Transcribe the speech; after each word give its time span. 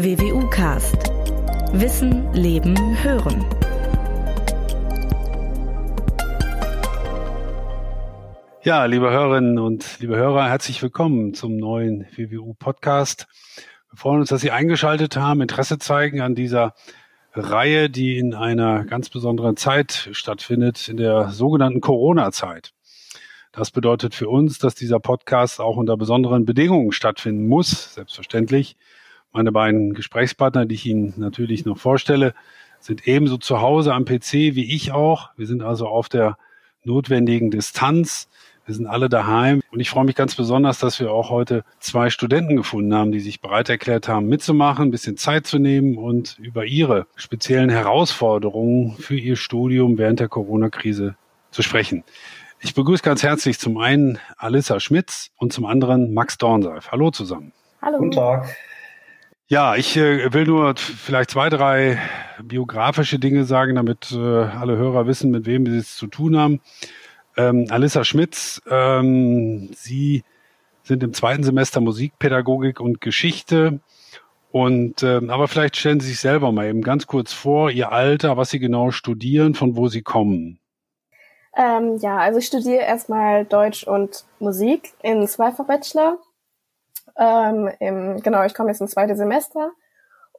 WWU 0.00 0.48
Cast. 0.50 0.94
Wissen, 1.72 2.32
Leben, 2.32 2.76
Hören. 3.02 3.44
Ja, 8.62 8.84
liebe 8.84 9.10
Hörerinnen 9.10 9.58
und 9.58 9.98
liebe 9.98 10.14
Hörer, 10.14 10.48
herzlich 10.48 10.80
willkommen 10.84 11.34
zum 11.34 11.56
neuen 11.56 12.06
WWU 12.14 12.54
Podcast. 12.54 13.26
Wir 13.90 13.98
freuen 13.98 14.20
uns, 14.20 14.28
dass 14.28 14.40
Sie 14.40 14.52
eingeschaltet 14.52 15.16
haben, 15.16 15.40
Interesse 15.40 15.80
zeigen 15.80 16.20
an 16.20 16.36
dieser 16.36 16.74
Reihe, 17.32 17.90
die 17.90 18.18
in 18.18 18.34
einer 18.34 18.84
ganz 18.84 19.10
besonderen 19.10 19.56
Zeit 19.56 20.10
stattfindet, 20.12 20.88
in 20.88 20.96
der 20.96 21.30
sogenannten 21.30 21.80
Corona-Zeit. 21.80 22.72
Das 23.50 23.72
bedeutet 23.72 24.14
für 24.14 24.28
uns, 24.28 24.60
dass 24.60 24.76
dieser 24.76 25.00
Podcast 25.00 25.60
auch 25.60 25.76
unter 25.76 25.96
besonderen 25.96 26.44
Bedingungen 26.44 26.92
stattfinden 26.92 27.48
muss, 27.48 27.94
selbstverständlich. 27.94 28.76
Meine 29.32 29.52
beiden 29.52 29.94
Gesprächspartner, 29.94 30.66
die 30.66 30.74
ich 30.74 30.86
Ihnen 30.86 31.14
natürlich 31.16 31.64
noch 31.64 31.78
vorstelle, 31.78 32.34
sind 32.80 33.06
ebenso 33.06 33.36
zu 33.36 33.60
Hause 33.60 33.92
am 33.92 34.04
PC 34.04 34.32
wie 34.32 34.74
ich 34.74 34.92
auch. 34.92 35.30
Wir 35.36 35.46
sind 35.46 35.62
also 35.62 35.86
auf 35.86 36.08
der 36.08 36.38
notwendigen 36.84 37.50
Distanz. 37.50 38.28
Wir 38.64 38.74
sind 38.74 38.86
alle 38.86 39.08
daheim 39.08 39.62
und 39.72 39.80
ich 39.80 39.88
freue 39.88 40.04
mich 40.04 40.14
ganz 40.14 40.34
besonders, 40.34 40.78
dass 40.78 41.00
wir 41.00 41.10
auch 41.10 41.30
heute 41.30 41.64
zwei 41.80 42.10
Studenten 42.10 42.56
gefunden 42.56 42.94
haben, 42.94 43.12
die 43.12 43.20
sich 43.20 43.40
bereit 43.40 43.70
erklärt 43.70 44.08
haben, 44.08 44.28
mitzumachen, 44.28 44.88
ein 44.88 44.90
bisschen 44.90 45.16
Zeit 45.16 45.46
zu 45.46 45.58
nehmen 45.58 45.96
und 45.96 46.38
über 46.38 46.66
ihre 46.66 47.06
speziellen 47.16 47.70
Herausforderungen 47.70 48.96
für 48.98 49.16
ihr 49.16 49.36
Studium 49.36 49.96
während 49.96 50.20
der 50.20 50.28
Corona-Krise 50.28 51.16
zu 51.50 51.62
sprechen. 51.62 52.04
Ich 52.60 52.74
begrüße 52.74 53.02
ganz 53.02 53.22
herzlich 53.22 53.58
zum 53.58 53.78
einen 53.78 54.18
Alissa 54.36 54.80
Schmitz 54.80 55.30
und 55.36 55.52
zum 55.52 55.64
anderen 55.64 56.12
Max 56.12 56.36
Dornseif. 56.36 56.88
Hallo 56.90 57.10
zusammen. 57.10 57.52
Hallo. 57.80 57.98
Guten 57.98 58.10
Tag. 58.10 58.54
Ja, 59.50 59.76
ich 59.76 59.96
äh, 59.96 60.30
will 60.34 60.44
nur 60.44 60.76
vielleicht 60.76 61.30
zwei, 61.30 61.48
drei 61.48 61.98
biografische 62.42 63.18
Dinge 63.18 63.44
sagen, 63.44 63.76
damit 63.76 64.12
äh, 64.12 64.18
alle 64.18 64.76
Hörer 64.76 65.06
wissen, 65.06 65.30
mit 65.30 65.46
wem 65.46 65.64
sie 65.64 65.78
es 65.78 65.96
zu 65.96 66.06
tun 66.06 66.36
haben. 66.36 66.60
Ähm, 67.34 67.66
Alissa 67.70 68.04
Schmitz, 68.04 68.60
ähm, 68.68 69.70
Sie 69.72 70.22
sind 70.82 71.02
im 71.02 71.14
zweiten 71.14 71.44
Semester 71.44 71.80
Musikpädagogik 71.80 72.78
und 72.78 73.00
Geschichte. 73.00 73.80
Und 74.50 75.02
äh, 75.02 75.20
aber 75.28 75.48
vielleicht 75.48 75.78
stellen 75.78 76.00
Sie 76.00 76.08
sich 76.08 76.20
selber 76.20 76.52
mal 76.52 76.66
eben 76.66 76.82
ganz 76.82 77.06
kurz 77.06 77.32
vor, 77.32 77.70
Ihr 77.70 77.90
Alter, 77.90 78.36
was 78.36 78.50
Sie 78.50 78.58
genau 78.58 78.90
studieren, 78.90 79.54
von 79.54 79.76
wo 79.76 79.88
Sie 79.88 80.02
kommen. 80.02 80.58
Ähm, 81.56 81.96
ja, 82.02 82.18
also 82.18 82.38
ich 82.38 82.46
studiere 82.46 82.82
erstmal 82.82 83.46
Deutsch 83.46 83.84
und 83.84 84.24
Musik 84.40 84.92
in 85.02 85.26
Zweifach 85.26 85.64
Bachelor 85.64 86.18
ähm, 87.18 87.70
im, 87.80 88.22
genau, 88.22 88.44
ich 88.44 88.54
komme 88.54 88.70
jetzt 88.70 88.80
ins 88.80 88.92
zweite 88.92 89.16
Semester 89.16 89.72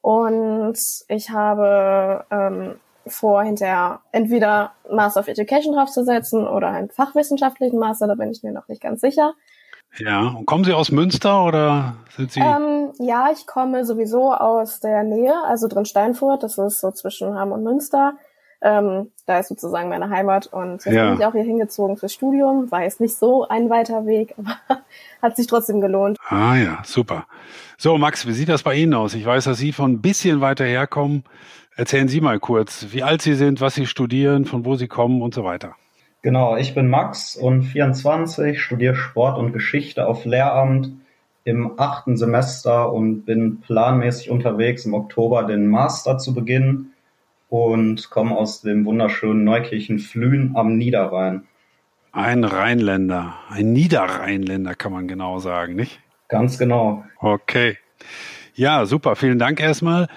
und 0.02 0.78
ich 1.08 1.30
habe 1.30 2.26
ähm, 2.32 2.80
vor, 3.06 3.44
hinterher 3.44 4.02
entweder 4.12 4.72
Master 4.90 5.22
of 5.22 5.28
Education 5.28 5.74
draufzusetzen 5.74 6.48
oder 6.48 6.70
einen 6.70 6.90
fachwissenschaftlichen 6.90 7.80
Master, 7.80 8.08
da 8.08 8.16
bin 8.16 8.32
ich 8.32 8.44
mir 8.44 8.52
noch 8.52 8.68
nicht 8.68 8.82
ganz 8.82 9.02
sicher. 9.02 9.34
Ja, 9.98 10.28
und 10.28 10.46
kommen 10.46 10.64
Sie 10.64 10.74
aus 10.74 10.92
Münster 10.92 11.44
oder 11.44 11.96
sind 12.16 12.32
Sie? 12.32 12.40
Ähm, 12.40 12.92
ja, 13.00 13.30
ich 13.32 13.48
komme 13.48 13.86
sowieso 13.86 14.34
aus 14.34 14.80
der 14.80 15.04
Nähe, 15.04 15.34
also 15.46 15.68
drin 15.68 15.86
Steinfurt, 15.86 16.44
das 16.44 16.58
ist 16.58 16.80
so 16.80 16.92
zwischen 16.92 17.34
Hamm 17.38 17.52
und 17.52 17.64
Münster. 17.64 18.14
Ähm, 18.62 19.12
da 19.26 19.40
ist 19.40 19.48
sozusagen 19.48 19.88
meine 19.88 20.10
Heimat 20.10 20.48
und 20.48 20.84
jetzt 20.84 20.94
ja. 20.94 21.10
bin 21.10 21.20
ich 21.20 21.26
auch 21.26 21.32
hier 21.32 21.44
hingezogen 21.44 21.96
fürs 21.96 22.14
Studium. 22.14 22.70
War 22.72 22.84
jetzt 22.84 23.00
nicht 23.00 23.16
so 23.16 23.48
ein 23.48 23.70
weiter 23.70 24.06
Weg, 24.06 24.36
aber 24.38 24.82
hat 25.22 25.38
sich 25.38 25.48
trotzdem 25.48 25.80
gelohnt. 25.80 26.18
Ah 26.28 26.56
ja, 26.56 26.80
super. 26.84 27.26
So, 27.78 27.98
Max, 27.98 28.28
wie 28.28 28.34
sieht 28.34 28.50
das 28.50 28.64
bei 28.64 28.76
Ihnen 28.76 28.94
aus? 28.94 29.14
Ich 29.14 29.26
weiß, 29.26 29.46
dass 29.46 29.58
Sie 29.58 29.72
von 29.72 29.94
ein 29.94 30.02
bisschen 30.02 30.42
weiter 30.42 30.66
herkommen. 30.66 31.24
Erzählen 31.78 32.10
Sie 32.10 32.20
mal 32.20 32.40
kurz, 32.40 32.88
wie 32.92 33.04
alt 33.04 33.22
Sie 33.22 33.36
sind, 33.36 33.62
was 33.62 33.76
Sie 33.76 33.86
studieren, 33.86 34.44
von 34.44 34.66
wo 34.66 34.76
Sie 34.76 34.90
kommen 34.90 35.22
und 35.22 35.34
so 35.34 35.46
weiter. 35.46 35.76
Genau, 36.22 36.58
ich 36.58 36.76
bin 36.76 36.90
Max 36.90 37.38
und 37.38 37.64
24, 37.64 38.62
studiere 38.62 38.96
Sport 38.96 39.38
und 39.38 39.54
Geschichte 39.54 40.06
auf 40.06 40.26
Lehramt 40.26 40.92
im 41.46 41.80
achten 41.80 42.18
Semester 42.18 42.92
und 42.92 43.22
bin 43.22 43.62
planmäßig 43.62 44.30
unterwegs, 44.30 44.86
im 44.86 44.94
Oktober 44.94 45.44
den 45.44 45.68
Master 45.68 46.18
zu 46.18 46.34
beginnen 46.34 46.92
und 47.50 48.10
komme 48.10 48.38
aus 48.38 48.62
dem 48.62 48.86
wunderschönen 48.86 49.44
Neukirchen 49.44 50.00
Flühen 50.00 50.56
am 50.56 50.78
Niederrhein. 50.78 51.48
Ein 52.12 52.44
Rheinländer, 52.44 53.36
ein 53.50 53.74
Niederrheinländer 53.74 54.76
kann 54.76 54.92
man 54.92 55.08
genau 55.08 55.40
sagen, 55.40 55.76
nicht? 55.76 56.00
Ganz 56.28 56.58
genau. 56.58 57.04
Okay. 57.20 57.78
Ja, 58.54 58.86
super. 58.86 59.16
Vielen 59.16 59.40
Dank 59.40 59.60
erstmal. 59.60 60.08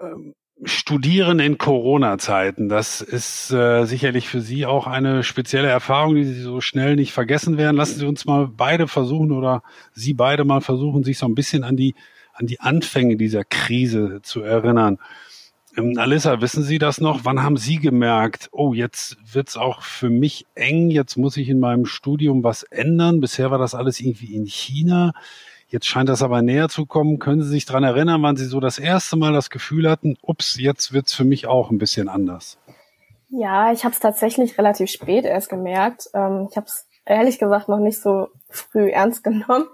Ähm, 0.00 0.34
Studieren 0.64 1.38
in 1.38 1.56
Corona-Zeiten, 1.56 2.68
das 2.68 3.00
ist 3.00 3.50
äh, 3.50 3.86
sicherlich 3.86 4.28
für 4.28 4.42
Sie 4.42 4.66
auch 4.66 4.86
eine 4.86 5.22
spezielle 5.22 5.68
Erfahrung, 5.68 6.16
die 6.16 6.24
Sie 6.24 6.42
so 6.42 6.60
schnell 6.60 6.96
nicht 6.96 7.12
vergessen 7.12 7.56
werden. 7.56 7.78
Lassen 7.78 7.98
Sie 7.98 8.06
uns 8.06 8.26
mal 8.26 8.46
beide 8.46 8.86
versuchen 8.86 9.32
oder 9.32 9.62
Sie 9.94 10.12
beide 10.12 10.44
mal 10.44 10.60
versuchen, 10.60 11.02
sich 11.02 11.16
so 11.16 11.24
ein 11.24 11.34
bisschen 11.34 11.64
an 11.64 11.76
die 11.76 11.94
an 12.34 12.46
die 12.46 12.60
Anfänge 12.60 13.16
dieser 13.16 13.44
Krise 13.44 14.20
zu 14.22 14.42
erinnern. 14.42 14.98
Ähm, 15.76 15.98
Alissa, 15.98 16.40
wissen 16.40 16.62
Sie 16.62 16.78
das 16.78 17.00
noch? 17.00 17.24
Wann 17.24 17.42
haben 17.42 17.56
Sie 17.56 17.76
gemerkt, 17.76 18.48
oh, 18.52 18.72
jetzt 18.72 19.16
wird's 19.32 19.56
auch 19.56 19.82
für 19.82 20.10
mich 20.10 20.46
eng, 20.54 20.90
jetzt 20.90 21.16
muss 21.16 21.36
ich 21.36 21.48
in 21.48 21.60
meinem 21.60 21.86
Studium 21.86 22.42
was 22.42 22.62
ändern? 22.64 23.20
Bisher 23.20 23.50
war 23.50 23.58
das 23.58 23.74
alles 23.74 24.00
irgendwie 24.00 24.34
in 24.34 24.46
China. 24.46 25.12
Jetzt 25.68 25.86
scheint 25.86 26.08
das 26.08 26.22
aber 26.22 26.42
näher 26.42 26.68
zu 26.68 26.84
kommen. 26.84 27.20
Können 27.20 27.42
Sie 27.42 27.48
sich 27.48 27.64
dran 27.64 27.84
erinnern, 27.84 28.22
wann 28.22 28.36
Sie 28.36 28.46
so 28.46 28.58
das 28.58 28.78
erste 28.78 29.16
Mal 29.16 29.32
das 29.32 29.50
Gefühl 29.50 29.88
hatten, 29.88 30.16
ups, 30.22 30.58
jetzt 30.58 30.92
wird's 30.92 31.14
für 31.14 31.24
mich 31.24 31.46
auch 31.46 31.70
ein 31.70 31.78
bisschen 31.78 32.08
anders? 32.08 32.58
Ja, 33.28 33.72
ich 33.72 33.84
habe 33.84 33.94
es 33.94 34.00
tatsächlich 34.00 34.58
relativ 34.58 34.90
spät 34.90 35.24
erst 35.24 35.48
gemerkt. 35.48 36.10
Ähm, 36.12 36.48
ich 36.50 36.56
habe 36.56 36.66
es 36.66 36.88
ehrlich 37.04 37.38
gesagt 37.38 37.68
noch 37.68 37.78
nicht 37.78 38.00
so 38.00 38.28
früh 38.48 38.90
ernst 38.90 39.22
genommen. 39.24 39.66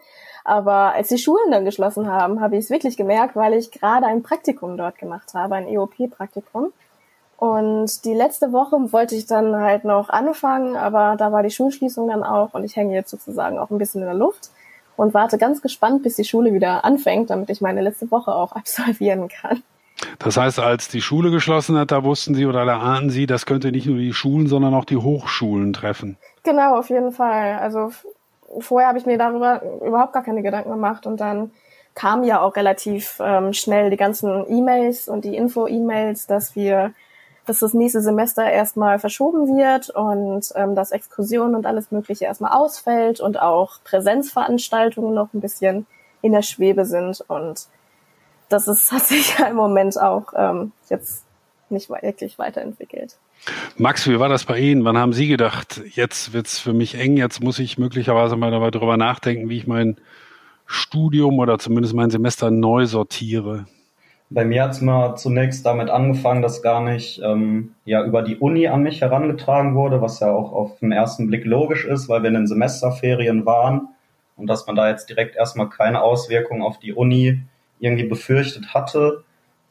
Aber 0.47 0.95
als 0.95 1.09
die 1.09 1.19
Schulen 1.19 1.51
dann 1.51 1.65
geschlossen 1.65 2.07
haben, 2.07 2.41
habe 2.41 2.57
ich 2.57 2.67
es 2.67 2.71
wirklich 2.71 2.97
gemerkt, 2.97 3.34
weil 3.34 3.53
ich 3.53 3.73
gerade 3.73 4.07
ein 4.07 4.23
Praktikum 4.23 4.77
dort 4.77 4.97
gemacht 4.97 5.34
habe, 5.34 5.57
ein 5.57 5.67
EOP-Praktikum. 5.67 6.73
Und 7.37 8.05
die 8.05 8.15
letzte 8.15 8.53
Woche 8.53 8.77
wollte 8.93 9.17
ich 9.17 9.27
dann 9.27 9.57
halt 9.57 9.83
noch 9.83 10.09
anfangen, 10.09 10.77
aber 10.77 11.17
da 11.19 11.33
war 11.33 11.43
die 11.43 11.51
Schulschließung 11.51 12.07
dann 12.07 12.23
auch 12.23 12.55
und 12.55 12.62
ich 12.62 12.77
hänge 12.77 12.95
jetzt 12.95 13.11
sozusagen 13.11 13.59
auch 13.59 13.71
ein 13.71 13.79
bisschen 13.79 14.03
in 14.03 14.07
der 14.07 14.15
Luft 14.15 14.51
und 14.97 15.15
warte 15.15 15.37
ganz 15.37 15.62
gespannt, 15.62 16.05
bis 16.05 16.15
die 16.15 16.25
Schule 16.25 16.53
wieder 16.53 16.84
anfängt, 16.84 17.31
damit 17.31 17.51
ich 17.51 17.61
meine 17.61 17.83
letzte 17.83 18.09
Woche 18.13 18.33
auch 18.33 18.53
absolvieren 18.55 19.27
kann. 19.27 19.65
Das 20.21 20.37
heißt, 20.37 20.61
als 20.61 20.89
die 20.89 21.03
Schule 21.03 21.33
geschlossen 21.33 21.77
hat, 21.77 21.91
da 21.91 22.05
wussten 22.05 22.37
Sie 22.37 22.47
oder 22.47 22.65
da 22.65 22.78
ahnten 22.78 23.11
Sie, 23.11 23.27
das 23.27 23.47
könnte 23.47 23.73
nicht 23.73 23.87
nur 23.87 23.99
die 23.99 24.13
Schulen, 24.13 24.47
sondern 24.47 24.75
auch 24.75 24.84
die 24.84 24.99
Hochschulen 24.99 25.73
treffen. 25.73 26.17
Genau, 26.45 26.78
auf 26.78 26.89
jeden 26.89 27.11
Fall. 27.11 27.59
Also 27.59 27.91
vorher 28.61 28.89
habe 28.89 28.99
ich 28.99 29.06
mir 29.06 29.19
darüber 29.19 29.62
überhaupt 29.84 30.12
gar 30.12 30.22
keine 30.22 30.43
Gedanken 30.43 30.71
gemacht 30.71 31.06
und 31.06 31.21
dann 31.21 31.50
kamen 31.94 32.25
ja 32.25 32.41
auch 32.41 32.56
relativ 32.56 33.21
ähm, 33.21 33.53
schnell 33.53 33.91
die 33.91 33.97
ganzen 33.97 34.47
E-Mails 34.49 35.09
und 35.09 35.25
die 35.25 35.34
Info-E-Mails, 35.34 36.27
dass 36.27 36.55
wir, 36.55 36.93
dass 37.47 37.61
das 37.61 37.72
nächste 37.72 38.03
Semester 38.03 38.49
erstmal 38.49 38.99
verschoben 38.99 39.56
wird 39.56 39.91
und 39.91 40.53
ähm, 40.56 40.75
dass 40.75 40.93
Exkursionen 40.93 41.55
und 41.55 41.66
alles 41.66 41.91
Mögliche 41.91 42.27
erstmal 42.27 42.53
ausfällt 42.53 43.21
und 43.21 43.41
auch 43.41 43.78
Präsenzveranstaltungen 43.84 45.15
noch 45.15 45.33
ein 45.33 45.41
bisschen 45.41 45.87
in 46.21 46.33
der 46.33 46.43
Schwebe 46.43 46.84
sind 46.84 47.25
und 47.28 47.66
das 48.49 48.69
ist, 48.69 48.93
hat 48.93 49.03
sich 49.03 49.39
ja 49.39 49.47
im 49.47 49.56
Moment 49.56 50.00
auch 50.00 50.33
ähm, 50.37 50.72
jetzt 50.89 51.25
nicht 51.71 51.91
wirklich 51.91 52.39
weiterentwickelt. 52.39 53.16
Max, 53.76 54.08
wie 54.08 54.19
war 54.19 54.28
das 54.28 54.44
bei 54.44 54.58
Ihnen? 54.58 54.84
Wann 54.84 54.98
haben 54.98 55.12
Sie 55.12 55.28
gedacht, 55.28 55.82
jetzt 55.94 56.32
wird's 56.32 56.58
für 56.58 56.72
mich 56.72 56.98
eng, 56.98 57.16
jetzt 57.16 57.42
muss 57.42 57.58
ich 57.58 57.78
möglicherweise 57.78 58.36
mal 58.36 58.50
darüber 58.70 58.97
nachdenken, 58.97 59.48
wie 59.48 59.58
ich 59.58 59.66
mein 59.66 59.97
Studium 60.66 61.38
oder 61.38 61.59
zumindest 61.59 61.94
mein 61.94 62.10
Semester 62.10 62.50
neu 62.50 62.86
sortiere? 62.86 63.66
Bei 64.28 64.44
mir 64.44 64.65
hat 64.65 64.72
es 64.72 64.80
mal 64.80 65.15
zunächst 65.15 65.65
damit 65.65 65.88
angefangen, 65.88 66.42
dass 66.42 66.60
gar 66.60 66.80
nicht 66.80 67.21
ähm, 67.22 67.74
ja 67.84 68.04
über 68.04 68.22
die 68.22 68.36
Uni 68.36 68.66
an 68.66 68.83
mich 68.83 69.00
herangetragen 69.00 69.77
wurde, 69.77 70.03
was 70.03 70.18
ja 70.18 70.32
auch 70.32 70.53
auf 70.53 70.80
den 70.80 70.91
ersten 70.91 71.28
Blick 71.28 71.44
logisch 71.44 71.84
ist, 71.84 72.09
weil 72.09 72.22
wir 72.22 72.28
in 72.28 72.34
den 72.34 72.47
Semesterferien 72.48 73.47
waren 73.47 73.89
und 74.34 74.48
dass 74.48 74.66
man 74.66 74.74
da 74.74 74.89
jetzt 74.89 75.09
direkt 75.09 75.36
erstmal 75.36 75.68
keine 75.68 76.03
Auswirkungen 76.03 76.62
auf 76.62 76.80
die 76.80 76.92
Uni 76.92 77.41
irgendwie 77.78 78.06
befürchtet 78.06 78.74
hatte. 78.74 79.22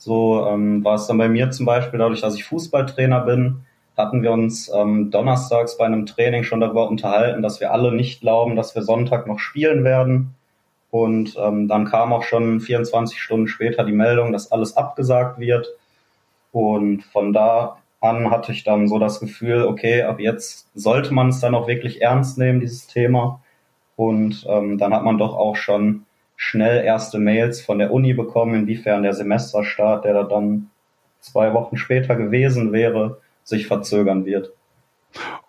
So 0.05 0.45
ähm, 0.45 0.85
war 0.85 0.93
es 0.93 1.07
dann 1.07 1.17
bei 1.17 1.27
mir 1.27 1.49
zum 1.49 1.65
Beispiel, 1.65 1.97
dadurch, 1.97 2.21
dass 2.21 2.35
ich 2.35 2.43
Fußballtrainer 2.43 3.21
bin, 3.21 3.65
hatten 3.97 4.21
wir 4.21 4.31
uns 4.33 4.71
ähm, 4.71 5.09
donnerstags 5.09 5.79
bei 5.79 5.85
einem 5.85 6.05
Training 6.05 6.43
schon 6.43 6.59
darüber 6.59 6.87
unterhalten, 6.87 7.41
dass 7.41 7.59
wir 7.59 7.71
alle 7.71 7.91
nicht 7.91 8.21
glauben, 8.21 8.55
dass 8.55 8.75
wir 8.75 8.83
Sonntag 8.83 9.25
noch 9.25 9.39
spielen 9.39 9.83
werden. 9.83 10.35
Und 10.91 11.35
ähm, 11.39 11.67
dann 11.67 11.85
kam 11.85 12.13
auch 12.13 12.21
schon 12.21 12.59
24 12.59 13.19
Stunden 13.19 13.47
später 13.47 13.83
die 13.83 13.93
Meldung, 13.93 14.31
dass 14.31 14.51
alles 14.51 14.77
abgesagt 14.77 15.39
wird. 15.39 15.69
Und 16.51 17.03
von 17.05 17.33
da 17.33 17.77
an 17.99 18.29
hatte 18.29 18.51
ich 18.51 18.63
dann 18.63 18.87
so 18.87 18.99
das 18.99 19.19
Gefühl, 19.19 19.63
okay, 19.63 20.03
ab 20.03 20.19
jetzt 20.19 20.69
sollte 20.75 21.15
man 21.15 21.29
es 21.29 21.39
dann 21.39 21.55
auch 21.55 21.67
wirklich 21.67 22.03
ernst 22.03 22.37
nehmen, 22.37 22.59
dieses 22.59 22.85
Thema. 22.85 23.41
Und 23.95 24.45
ähm, 24.47 24.77
dann 24.77 24.93
hat 24.93 25.03
man 25.03 25.17
doch 25.17 25.35
auch 25.35 25.55
schon 25.55 26.05
schnell 26.35 26.83
erste 26.83 27.17
Mails 27.17 27.61
von 27.61 27.79
der 27.79 27.91
Uni 27.91 28.13
bekommen, 28.13 28.55
inwiefern 28.55 29.03
der 29.03 29.13
Semesterstart, 29.13 30.05
der 30.05 30.13
da 30.13 30.23
dann 30.23 30.69
zwei 31.19 31.53
Wochen 31.53 31.77
später 31.77 32.15
gewesen 32.15 32.71
wäre, 32.71 33.21
sich 33.43 33.67
verzögern 33.67 34.25
wird. 34.25 34.51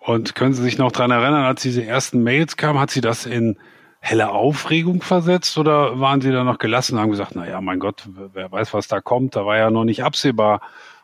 Und 0.00 0.34
können 0.34 0.54
Sie 0.54 0.62
sich 0.62 0.78
noch 0.78 0.92
dran 0.92 1.10
erinnern, 1.10 1.44
als 1.44 1.62
diese 1.62 1.84
ersten 1.84 2.22
Mails 2.22 2.56
kamen, 2.56 2.78
hat 2.78 2.90
Sie 2.90 3.00
das 3.00 3.26
in 3.26 3.56
helle 3.98 4.30
Aufregung 4.30 5.02
versetzt 5.02 5.58
oder 5.58 5.98
waren 5.98 6.20
Sie 6.20 6.30
da 6.30 6.44
noch 6.44 6.58
gelassen 6.58 6.94
und 6.94 7.00
haben 7.00 7.10
gesagt, 7.10 7.32
na 7.34 7.48
ja, 7.48 7.60
mein 7.60 7.80
Gott, 7.80 8.08
wer 8.32 8.52
weiß, 8.52 8.72
was 8.72 8.86
da 8.86 9.00
kommt, 9.00 9.34
da 9.34 9.44
war 9.44 9.56
ja 9.56 9.70
noch 9.70 9.84
nicht 9.84 10.04
absehbar 10.04 10.60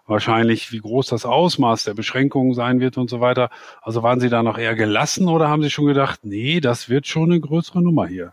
wahrscheinlich, 0.06 0.72
wie 0.72 0.78
groß 0.78 1.08
das 1.08 1.24
Ausmaß 1.24 1.84
der 1.84 1.94
Beschränkungen 1.94 2.54
sein 2.54 2.80
wird 2.80 2.98
und 2.98 3.10
so 3.10 3.20
weiter. 3.20 3.50
Also 3.80 4.02
waren 4.02 4.20
Sie 4.20 4.28
da 4.28 4.42
noch 4.42 4.58
eher 4.58 4.74
gelassen 4.74 5.28
oder 5.28 5.48
haben 5.48 5.62
Sie 5.62 5.70
schon 5.70 5.86
gedacht, 5.86 6.20
nee, 6.22 6.60
das 6.60 6.88
wird 6.88 7.06
schon 7.06 7.30
eine 7.30 7.40
größere 7.40 7.82
Nummer 7.82 8.06
hier? 8.06 8.32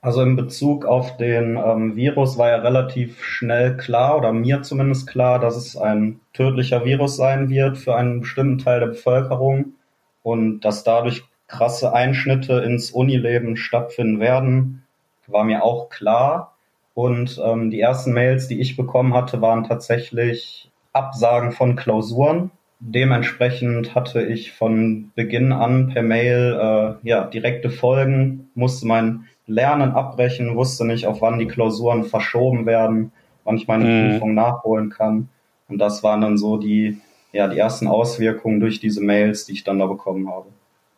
Also 0.00 0.22
in 0.22 0.36
Bezug 0.36 0.84
auf 0.84 1.16
den 1.16 1.56
ähm, 1.56 1.96
Virus 1.96 2.38
war 2.38 2.50
ja 2.50 2.56
relativ 2.56 3.22
schnell 3.24 3.76
klar, 3.76 4.16
oder 4.16 4.32
mir 4.32 4.62
zumindest 4.62 5.08
klar, 5.08 5.40
dass 5.40 5.56
es 5.56 5.76
ein 5.76 6.20
tödlicher 6.32 6.84
Virus 6.84 7.16
sein 7.16 7.48
wird 7.48 7.78
für 7.78 7.96
einen 7.96 8.20
bestimmten 8.20 8.58
Teil 8.58 8.80
der 8.80 8.86
Bevölkerung 8.88 9.74
und 10.22 10.60
dass 10.60 10.84
dadurch 10.84 11.24
krasse 11.48 11.92
Einschnitte 11.92 12.60
ins 12.60 12.92
Unileben 12.92 13.56
stattfinden 13.56 14.20
werden, 14.20 14.84
war 15.26 15.44
mir 15.44 15.64
auch 15.64 15.88
klar. 15.88 16.54
Und 16.94 17.40
ähm, 17.44 17.70
die 17.70 17.80
ersten 17.80 18.12
Mails, 18.12 18.48
die 18.48 18.60
ich 18.60 18.76
bekommen 18.76 19.14
hatte, 19.14 19.40
waren 19.40 19.64
tatsächlich 19.64 20.70
Absagen 20.92 21.52
von 21.52 21.76
Klausuren. 21.76 22.50
Dementsprechend 22.80 23.94
hatte 23.94 24.22
ich 24.22 24.52
von 24.52 25.10
Beginn 25.14 25.52
an 25.52 25.88
per 25.88 26.02
Mail 26.02 26.98
äh, 27.02 27.08
ja, 27.08 27.24
direkte 27.24 27.70
Folgen, 27.70 28.50
musste 28.54 28.86
mein 28.86 29.26
Lernen 29.48 29.92
abbrechen, 29.92 30.54
wusste 30.54 30.86
nicht, 30.86 31.06
auf 31.06 31.22
wann 31.22 31.38
die 31.38 31.48
Klausuren 31.48 32.04
verschoben 32.04 32.66
werden, 32.66 33.12
wann 33.44 33.56
ich 33.56 33.66
meine 33.66 33.84
mhm. 33.84 34.10
Prüfung 34.10 34.34
nachholen 34.34 34.90
kann. 34.90 35.30
Und 35.68 35.78
das 35.78 36.02
waren 36.02 36.20
dann 36.20 36.38
so 36.38 36.58
die, 36.58 37.00
ja, 37.32 37.48
die 37.48 37.58
ersten 37.58 37.88
Auswirkungen 37.88 38.60
durch 38.60 38.78
diese 38.78 39.00
Mails, 39.00 39.46
die 39.46 39.52
ich 39.52 39.64
dann 39.64 39.78
da 39.78 39.86
bekommen 39.86 40.28
habe. 40.28 40.46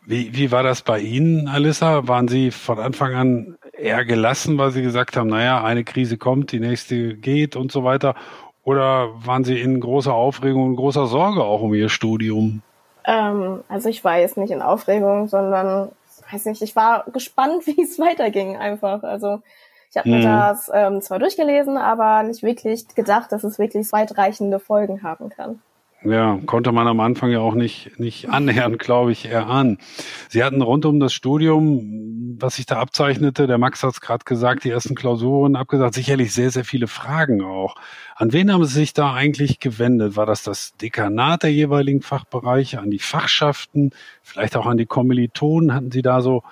Wie, 0.05 0.35
wie 0.35 0.50
war 0.50 0.62
das 0.62 0.82
bei 0.82 0.99
Ihnen, 0.99 1.47
Alissa? 1.47 2.08
Waren 2.08 2.26
Sie 2.26 2.50
von 2.50 2.79
Anfang 2.79 3.14
an 3.14 3.56
eher 3.73 4.05
gelassen, 4.05 4.58
weil 4.58 4.73
Sie 4.73 4.82
gesagt 4.82 5.17
haben, 5.17 5.29
naja, 5.29 5.62
eine 5.62 5.85
Krise 5.85 6.19
kommt, 6.19 6.53
die 6.53 6.61
nächste 6.61 7.14
geht 7.14 7.55
und 7.55 7.70
so 7.70 7.85
weiter? 7.85 8.14
Oder 8.64 9.11
waren 9.25 9.44
Sie 9.44 9.61
in 9.61 9.79
großer 9.79 10.12
Aufregung 10.12 10.64
und 10.64 10.76
großer 10.76 11.06
Sorge 11.06 11.44
auch 11.44 11.62
um 11.62 11.75
Ihr 11.75 11.88
Studium? 11.88 12.62
Ähm, 13.05 13.61
also 13.69 13.88
ich 13.88 14.03
war 14.03 14.19
jetzt 14.19 14.37
nicht 14.37 14.50
in 14.50 14.62
Aufregung, 14.62 15.29
sondern 15.29 15.91
weiß 16.32 16.47
nicht, 16.47 16.62
ich 16.62 16.77
war 16.77 17.05
gespannt, 17.12 17.67
wie 17.67 17.82
es 17.82 17.99
weiterging 17.99 18.56
einfach. 18.56 19.03
Also 19.03 19.43
ich 19.91 19.97
habe 19.97 20.09
mir 20.09 20.17
hm. 20.17 20.23
das 20.23 20.71
ähm, 20.73 21.03
zwar 21.03 21.19
durchgelesen, 21.19 21.77
aber 21.77 22.23
nicht 22.23 22.43
wirklich 22.43 22.87
gedacht, 22.88 23.32
dass 23.32 23.44
es 23.44 23.59
wirklich 23.59 23.93
weitreichende 23.93 24.61
Folgen 24.61 25.03
haben 25.03 25.31
kann. 25.31 25.61
Ja, 26.02 26.38
konnte 26.47 26.73
man 26.73 26.87
am 26.87 26.99
Anfang 27.00 27.31
ja 27.31 27.41
auch 27.41 27.55
nicht, 27.55 28.00
nicht 28.00 28.31
annähernd, 28.31 28.79
glaube 28.79 29.12
ich, 29.12 29.26
erahnen. 29.26 29.76
Sie 30.31 30.43
hatten 30.43 30.62
rund 30.62 30.87
um 30.87 30.99
das 30.99 31.12
Studium, 31.12 32.38
was 32.41 32.56
sich 32.56 32.64
da 32.64 32.79
abzeichnete, 32.79 33.47
der 33.47 33.58
Max 33.58 33.82
hat 33.82 33.91
es 33.91 34.00
gerade 34.00 34.25
gesagt, 34.25 34.64
die 34.64 34.70
ersten 34.70 34.94
Klausuren 34.94 35.56
abgesagt, 35.56 35.94
sicherlich 35.94 36.32
sehr, 36.32 36.50
sehr 36.50 36.64
viele 36.64 36.87
Fragen 36.87 37.43
auch. 37.43 37.75
An 38.17 38.32
wen 38.32 38.50
haben 38.50 38.64
Sie 38.64 38.79
sich 38.79 38.94
da 38.94 39.12
eigentlich 39.12 39.61
gewendet? 39.61 40.17
War 40.17 40.25
das 40.25 40.43
das 40.43 40.75
Dekanat 40.76 41.43
der 41.43 41.52
jeweiligen 41.52 42.00
Fachbereiche, 42.00 42.81
an 42.81 42.91
die 42.91 42.99
Fachschaften, 42.99 43.91
vielleicht 44.23 44.56
auch 44.56 44.67
an 44.67 44.79
die 44.79 44.87
Kommilitonen? 44.87 45.75
Hatten 45.75 45.91
Sie 45.91 46.03
da 46.03 46.23
so 46.23 46.43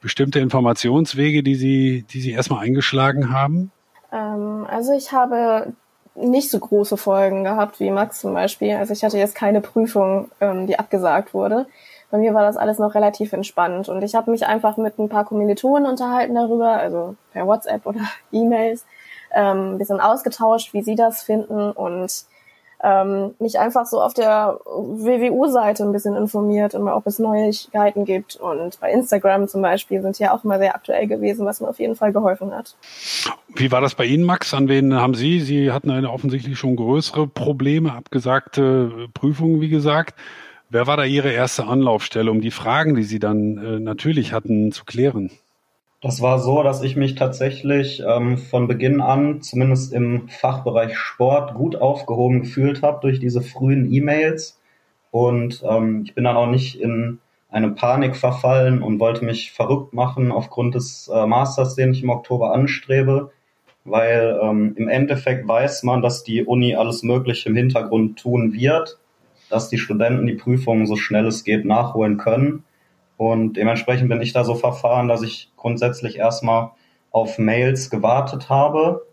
bestimmte 0.00 0.38
Informationswege, 0.38 1.42
die 1.42 1.56
Sie, 1.56 2.04
die 2.08 2.20
Sie 2.20 2.30
erstmal 2.30 2.64
eingeschlagen 2.64 3.32
haben? 3.32 3.72
Ähm, 4.12 4.64
also 4.68 4.92
ich 4.92 5.10
habe 5.12 5.74
nicht 6.14 6.50
so 6.50 6.58
große 6.58 6.96
Folgen 6.96 7.44
gehabt 7.44 7.80
wie 7.80 7.90
Max 7.90 8.20
zum 8.20 8.34
Beispiel. 8.34 8.76
Also 8.76 8.92
ich 8.92 9.02
hatte 9.04 9.18
jetzt 9.18 9.34
keine 9.34 9.60
Prüfung, 9.60 10.30
ähm, 10.40 10.66
die 10.66 10.78
abgesagt 10.78 11.34
wurde. 11.34 11.66
Bei 12.10 12.18
mir 12.18 12.34
war 12.34 12.42
das 12.42 12.58
alles 12.58 12.78
noch 12.78 12.94
relativ 12.94 13.32
entspannt 13.32 13.88
und 13.88 14.02
ich 14.02 14.14
habe 14.14 14.30
mich 14.30 14.46
einfach 14.46 14.76
mit 14.76 14.98
ein 14.98 15.08
paar 15.08 15.24
Kommilitonen 15.24 15.88
unterhalten 15.88 16.34
darüber, 16.34 16.76
also 16.76 17.16
per 17.32 17.46
WhatsApp 17.46 17.86
oder 17.86 18.00
E-Mails, 18.32 18.84
ähm, 19.34 19.78
bisschen 19.78 20.00
ausgetauscht, 20.00 20.74
wie 20.74 20.82
sie 20.82 20.94
das 20.94 21.22
finden 21.22 21.72
und 21.72 22.26
ähm, 22.82 23.34
mich 23.38 23.58
einfach 23.58 23.86
so 23.86 24.00
auf 24.00 24.12
der 24.12 24.58
WWU-Seite 24.66 25.84
ein 25.84 25.92
bisschen 25.92 26.16
informiert 26.16 26.74
und 26.74 26.88
ob 26.88 27.06
es 27.06 27.18
Neuigkeiten 27.18 28.04
gibt. 28.04 28.36
Und 28.36 28.80
bei 28.80 28.90
Instagram 28.90 29.46
zum 29.48 29.62
Beispiel 29.62 30.02
sind 30.02 30.18
ja 30.18 30.34
auch 30.34 30.44
immer 30.44 30.58
sehr 30.58 30.74
aktuell 30.74 31.06
gewesen, 31.06 31.46
was 31.46 31.60
mir 31.60 31.68
auf 31.68 31.78
jeden 31.78 31.94
Fall 31.94 32.12
geholfen 32.12 32.52
hat. 32.52 32.74
Wie 33.54 33.70
war 33.70 33.80
das 33.80 33.94
bei 33.94 34.04
Ihnen, 34.04 34.24
Max? 34.24 34.52
An 34.52 34.68
wen 34.68 34.94
haben 34.94 35.14
Sie? 35.14 35.40
Sie 35.40 35.70
hatten 35.70 35.90
eine 35.90 36.10
offensichtlich 36.10 36.58
schon 36.58 36.76
größere 36.76 37.28
Probleme, 37.28 37.92
abgesagte 37.92 39.08
Prüfungen, 39.14 39.60
wie 39.60 39.68
gesagt. 39.68 40.14
Wer 40.68 40.86
war 40.86 40.96
da 40.96 41.04
Ihre 41.04 41.30
erste 41.30 41.66
Anlaufstelle, 41.66 42.30
um 42.30 42.40
die 42.40 42.50
Fragen, 42.50 42.94
die 42.94 43.02
Sie 43.02 43.18
dann 43.18 43.58
äh, 43.58 43.78
natürlich 43.78 44.32
hatten, 44.32 44.72
zu 44.72 44.84
klären? 44.84 45.30
Das 46.02 46.20
war 46.20 46.40
so, 46.40 46.64
dass 46.64 46.82
ich 46.82 46.96
mich 46.96 47.14
tatsächlich 47.14 48.02
ähm, 48.04 48.36
von 48.36 48.66
Beginn 48.66 49.00
an, 49.00 49.40
zumindest 49.40 49.92
im 49.92 50.28
Fachbereich 50.28 50.96
Sport, 50.96 51.54
gut 51.54 51.76
aufgehoben 51.76 52.40
gefühlt 52.40 52.82
habe 52.82 52.98
durch 53.02 53.20
diese 53.20 53.40
frühen 53.40 53.92
E-Mails. 53.92 54.60
Und 55.12 55.62
ähm, 55.64 56.02
ich 56.04 56.14
bin 56.16 56.24
dann 56.24 56.36
auch 56.36 56.48
nicht 56.48 56.80
in 56.80 57.20
eine 57.50 57.70
Panik 57.70 58.16
verfallen 58.16 58.82
und 58.82 58.98
wollte 58.98 59.24
mich 59.24 59.52
verrückt 59.52 59.92
machen 59.92 60.32
aufgrund 60.32 60.74
des 60.74 61.08
äh, 61.14 61.24
Masters, 61.24 61.76
den 61.76 61.92
ich 61.92 62.02
im 62.02 62.10
Oktober 62.10 62.52
anstrebe, 62.52 63.30
weil 63.84 64.40
ähm, 64.42 64.74
im 64.76 64.88
Endeffekt 64.88 65.46
weiß 65.46 65.84
man, 65.84 66.02
dass 66.02 66.24
die 66.24 66.44
Uni 66.44 66.74
alles 66.74 67.04
Mögliche 67.04 67.48
im 67.48 67.54
Hintergrund 67.54 68.18
tun 68.18 68.54
wird, 68.54 68.98
dass 69.50 69.68
die 69.68 69.78
Studenten 69.78 70.26
die 70.26 70.34
Prüfungen 70.34 70.88
so 70.88 70.96
schnell 70.96 71.26
es 71.26 71.44
geht 71.44 71.64
nachholen 71.64 72.16
können. 72.16 72.64
Und 73.22 73.52
dementsprechend 73.52 74.08
bin 74.08 74.20
ich 74.20 74.32
da 74.32 74.42
so 74.42 74.56
verfahren, 74.56 75.06
dass 75.06 75.22
ich 75.22 75.52
grundsätzlich 75.56 76.18
erstmal 76.18 76.72
auf 77.12 77.38
Mails 77.38 77.88
gewartet 77.88 78.48
habe, 78.48 79.06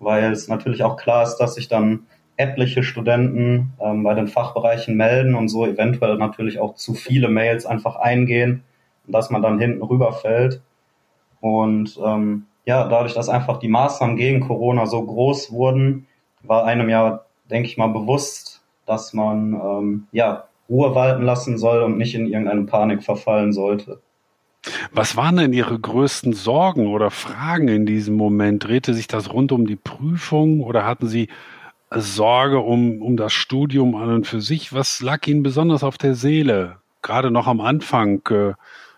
weil 0.00 0.32
es 0.32 0.48
natürlich 0.48 0.82
auch 0.82 0.96
klar 0.96 1.22
ist, 1.22 1.36
dass 1.36 1.54
sich 1.54 1.68
dann 1.68 2.06
etliche 2.36 2.82
Studenten 2.82 3.72
ähm, 3.80 4.02
bei 4.02 4.14
den 4.14 4.26
Fachbereichen 4.26 4.96
melden 4.96 5.36
und 5.36 5.46
so 5.46 5.64
eventuell 5.64 6.16
natürlich 6.16 6.58
auch 6.58 6.74
zu 6.74 6.94
viele 6.94 7.28
Mails 7.28 7.64
einfach 7.64 7.94
eingehen 7.94 8.64
und 9.06 9.14
dass 9.14 9.30
man 9.30 9.40
dann 9.40 9.60
hinten 9.60 9.84
rüberfällt. 9.84 10.60
Und 11.40 11.96
ähm, 12.04 12.46
ja, 12.64 12.88
dadurch, 12.88 13.14
dass 13.14 13.28
einfach 13.28 13.60
die 13.60 13.68
Maßnahmen 13.68 14.16
gegen 14.16 14.40
Corona 14.40 14.86
so 14.86 15.00
groß 15.00 15.52
wurden, 15.52 16.08
war 16.42 16.64
einem 16.64 16.88
ja, 16.88 17.20
denke 17.48 17.68
ich 17.68 17.76
mal, 17.76 17.86
bewusst, 17.86 18.64
dass 18.84 19.12
man 19.12 19.52
ähm, 19.54 20.06
ja 20.10 20.48
Ruhe 20.68 20.94
walten 20.94 21.22
lassen 21.22 21.58
soll 21.58 21.82
und 21.82 21.98
nicht 21.98 22.14
in 22.14 22.26
irgendeine 22.26 22.64
Panik 22.64 23.02
verfallen 23.02 23.52
sollte. 23.52 24.00
Was 24.92 25.16
waren 25.16 25.36
denn 25.36 25.52
Ihre 25.52 25.78
größten 25.78 26.32
Sorgen 26.32 26.86
oder 26.86 27.10
Fragen 27.10 27.68
in 27.68 27.84
diesem 27.84 28.16
Moment? 28.16 28.64
Drehte 28.64 28.94
sich 28.94 29.06
das 29.06 29.32
rund 29.32 29.52
um 29.52 29.66
die 29.66 29.76
Prüfung 29.76 30.60
oder 30.62 30.86
hatten 30.86 31.06
Sie 31.06 31.28
Sorge 31.90 32.60
um, 32.60 33.02
um 33.02 33.16
das 33.16 33.32
Studium 33.32 33.94
an 33.94 34.10
und 34.10 34.26
für 34.26 34.40
sich? 34.40 34.72
Was 34.72 35.00
lag 35.00 35.26
Ihnen 35.26 35.42
besonders 35.42 35.84
auf 35.84 35.98
der 35.98 36.14
Seele? 36.14 36.76
Gerade 37.02 37.30
noch 37.30 37.46
am 37.46 37.60
Anfang, 37.60 38.22
äh, 38.30 38.54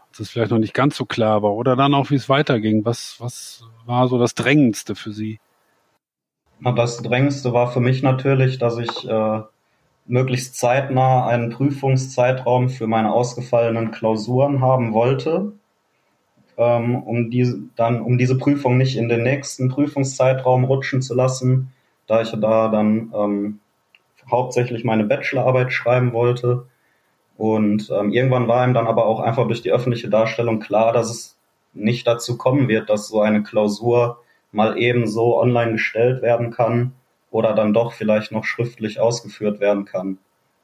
als 0.09 0.21
es 0.21 0.31
vielleicht 0.31 0.53
noch 0.53 0.59
nicht 0.59 0.75
ganz 0.75 0.97
so 0.97 1.05
klar 1.05 1.43
war 1.43 1.55
oder 1.55 1.75
dann 1.75 1.95
auch, 1.95 2.11
wie 2.11 2.15
es 2.15 2.29
weiterging? 2.29 2.85
Was, 2.85 3.17
was 3.19 3.65
war 3.85 4.07
so 4.09 4.19
das 4.19 4.35
Drängendste 4.35 4.95
für 4.95 5.13
Sie? 5.13 5.41
Das 6.61 7.03
Drängendste 7.03 7.53
war 7.53 7.71
für 7.71 7.81
mich 7.81 8.03
natürlich, 8.03 8.59
dass 8.59 8.79
ich 8.79 9.07
äh, 9.07 9.41
möglichst 10.07 10.57
zeitnah 10.57 11.27
einen 11.27 11.51
Prüfungszeitraum 11.51 12.69
für 12.69 12.87
meine 12.87 13.13
ausgefallenen 13.13 13.91
Klausuren 13.91 14.61
haben 14.61 14.93
wollte, 14.93 15.53
ähm, 16.57 17.03
um 17.03 17.31
diese 17.31 17.59
dann 17.77 18.01
um 18.01 18.19
diese 18.19 18.39
Prüfung 18.39 18.77
nicht 18.79 18.97
in 18.97 19.09
den 19.09 19.23
nächsten 19.23 19.69
Prüfungszeitraum 19.69 20.65
rutschen 20.65 21.03
zu 21.03 21.15
lassen, 21.15 21.73
da 22.07 22.23
ich 22.23 22.31
da 22.31 22.69
dann 22.69 23.13
ähm, 23.15 23.61
hauptsächlich 24.31 24.85
meine 24.85 25.05
Bachelorarbeit 25.05 25.73
schreiben 25.73 26.13
wollte. 26.13 26.67
Und 27.37 27.91
ähm, 27.91 28.13
irgendwann 28.13 28.49
war 28.49 28.67
ihm 28.67 28.75
dann 28.75 28.87
aber 28.87 29.07
auch 29.07 29.21
einfach 29.21 29.47
durch 29.47 29.63
die 29.63 29.71
öffentliche 29.71 30.09
Darstellung 30.09 30.61
klar, 30.61 30.93
dass 30.93 31.11
es 31.11 31.37
nicht 31.75 32.07
dazu 32.07 32.39
kommen 32.39 32.69
wird, 32.69 32.89
dass 32.89 33.09
so 33.09 33.21
eine 33.21 33.43
Klausur 33.43 34.23
mal 34.53 34.79
eben 34.79 35.07
so 35.07 35.39
online 35.39 35.73
gestellt 35.73 36.23
werden 36.23 36.51
kann 36.51 36.93
oder 37.31 37.55
dann 37.55 37.73
doch 37.73 37.93
vielleicht 37.93 38.33
noch 38.33 38.45
schriftlich 38.45 39.01
ausgeführt 39.01 39.61
werden 39.61 39.85
kann. 39.85 40.19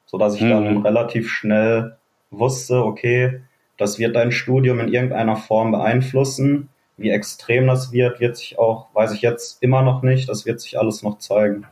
So 0.07 0.19
dass 0.19 0.35
ich 0.35 0.43
mhm. 0.43 0.51
dann 0.51 0.77
relativ 0.79 1.31
schnell 1.31 1.97
wusste, 2.31 2.85
okay, 2.85 3.41
das 3.77 3.99
wird 3.99 4.17
dein 4.17 4.33
Studium 4.33 4.81
in 4.81 4.89
irgendeiner 4.89 5.37
Form 5.37 5.73
beeinflussen. 5.73 6.69
Wie 6.97 7.11
extrem 7.11 7.67
das 7.67 7.93
wird, 7.93 8.21
wird 8.21 8.37
sich 8.37 8.59
auch, 8.59 8.89
weiß 8.95 9.13
ich 9.13 9.23
jetzt 9.23 9.63
immer 9.63 9.83
noch 9.83 10.03
nicht, 10.03 10.29
das 10.29 10.47
wird 10.47 10.61
sich 10.61 10.79
alles 10.79 11.03
noch 11.03 11.19
zeigen. 11.19 11.67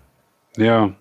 Ja. 0.56 0.92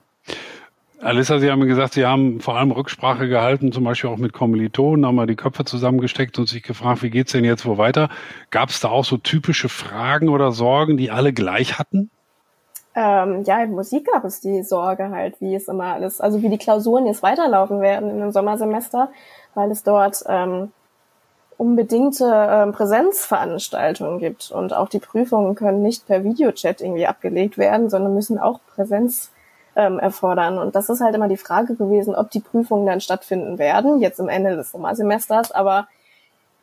Alissa, 1.02 1.40
Sie 1.40 1.50
haben 1.50 1.66
gesagt, 1.66 1.94
Sie 1.94 2.06
haben 2.06 2.42
vor 2.42 2.58
allem 2.58 2.72
Rücksprache 2.72 3.30
gehalten, 3.30 3.72
zum 3.72 3.86
Beispiel 3.86 4.10
auch 4.10 4.18
mit 4.18 4.34
Kommilitonen, 4.34 5.06
haben 5.06 5.16
mal 5.16 5.28
die 5.28 5.38
Köpfe 5.38 5.64
zusammengesteckt 5.64 6.38
und 6.38 6.50
sich 6.50 6.62
gefragt, 6.62 7.02
wie 7.04 7.10
geht's 7.10 7.32
denn 7.32 7.46
jetzt 7.46 7.66
wo 7.66 7.78
weiter? 7.78 8.10
Gab 8.50 8.70
es 8.70 8.82
da 8.82 8.90
auch 8.90 9.06
so 9.06 9.16
typische 9.16 9.70
Fragen 9.70 10.28
oder 10.28 10.52
Sorgen, 10.52 10.98
die 10.98 11.10
alle 11.10 11.32
gleich 11.32 11.80
hatten? 11.80 12.12
Ähm, 13.02 13.46
ja, 13.46 13.64
in 13.64 13.72
Musik 13.72 14.12
gab 14.12 14.26
es 14.26 14.42
die 14.42 14.62
Sorge 14.62 15.10
halt, 15.10 15.40
wie 15.40 15.56
es 15.56 15.70
immer 15.70 15.94
alles, 15.94 16.20
also 16.20 16.42
wie 16.42 16.50
die 16.50 16.58
Klausuren 16.58 17.06
jetzt 17.06 17.24
weiterlaufen 17.24 17.80
werden 17.80 18.10
in 18.10 18.20
dem 18.20 18.34
Sommersemester, 18.34 19.10
weil 19.54 19.72
es 19.72 19.84
dort 19.84 20.22
ähm, 20.28 20.74
unbedingte 21.56 22.26
ähm, 22.26 22.74
Präsenzveranstaltungen 22.74 24.20
gibt 24.20 24.52
und 24.52 24.74
auch 24.74 24.90
die 24.90 25.00
Prüfungen 25.00 25.56
können 25.56 25.82
nicht 25.82 26.08
per 26.08 26.26
Videochat 26.26 26.82
irgendwie 26.82 27.08
abgelegt 27.08 27.58
werden, 27.58 27.90
sondern 27.90 28.14
müssen 28.16 28.38
auch 28.38 28.60
Präsenz 28.76 29.32
ähm, 29.78 29.98
erfordern. 29.98 30.58
Und 30.58 30.76
das 30.76 30.90
ist 30.90 31.00
halt 31.00 31.16
immer 31.16 31.30
die 31.30 31.38
Frage 31.38 31.76
gewesen, 31.76 32.16
ob 32.16 32.32
die 32.32 32.42
Prüfungen 32.42 32.86
dann 32.86 33.00
stattfinden 33.00 33.58
werden, 33.60 34.02
jetzt 34.02 34.20
am 34.20 34.28
Ende 34.28 34.58
des 34.58 34.72
Sommersemesters, 34.72 35.54
aber 35.54 35.88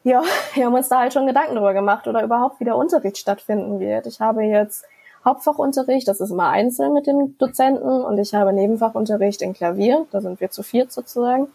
ja, 0.05 0.23
wir 0.53 0.67
haben 0.67 0.75
uns 0.75 0.91
da 0.91 0.99
halt 0.99 1.15
schon 1.15 1.27
Gedanken 1.27 1.55
drüber 1.55 1.73
gemacht 1.73 2.07
oder 2.07 2.23
überhaupt 2.23 2.61
wie 2.61 2.65
der 2.65 2.77
Unterricht 2.77 3.17
stattfinden 3.17 3.81
wird. 3.81 4.07
Ich 4.07 4.21
habe 4.21 4.43
jetzt 4.43 4.85
Hauptfachunterricht, 5.27 6.07
das 6.09 6.21
ist 6.21 6.31
immer 6.31 6.49
einzeln 6.49 6.93
mit 6.95 7.07
den 7.07 7.37
Dozenten 7.37 7.83
und 7.83 8.17
ich 8.19 8.33
habe 8.33 8.53
Nebenfachunterricht 8.53 9.43
in 9.43 9.53
Klavier, 9.53 10.07
da 10.13 10.21
sind 10.21 10.41
wir 10.41 10.51
zu 10.51 10.63
viert 10.63 10.93
sozusagen. 10.93 11.49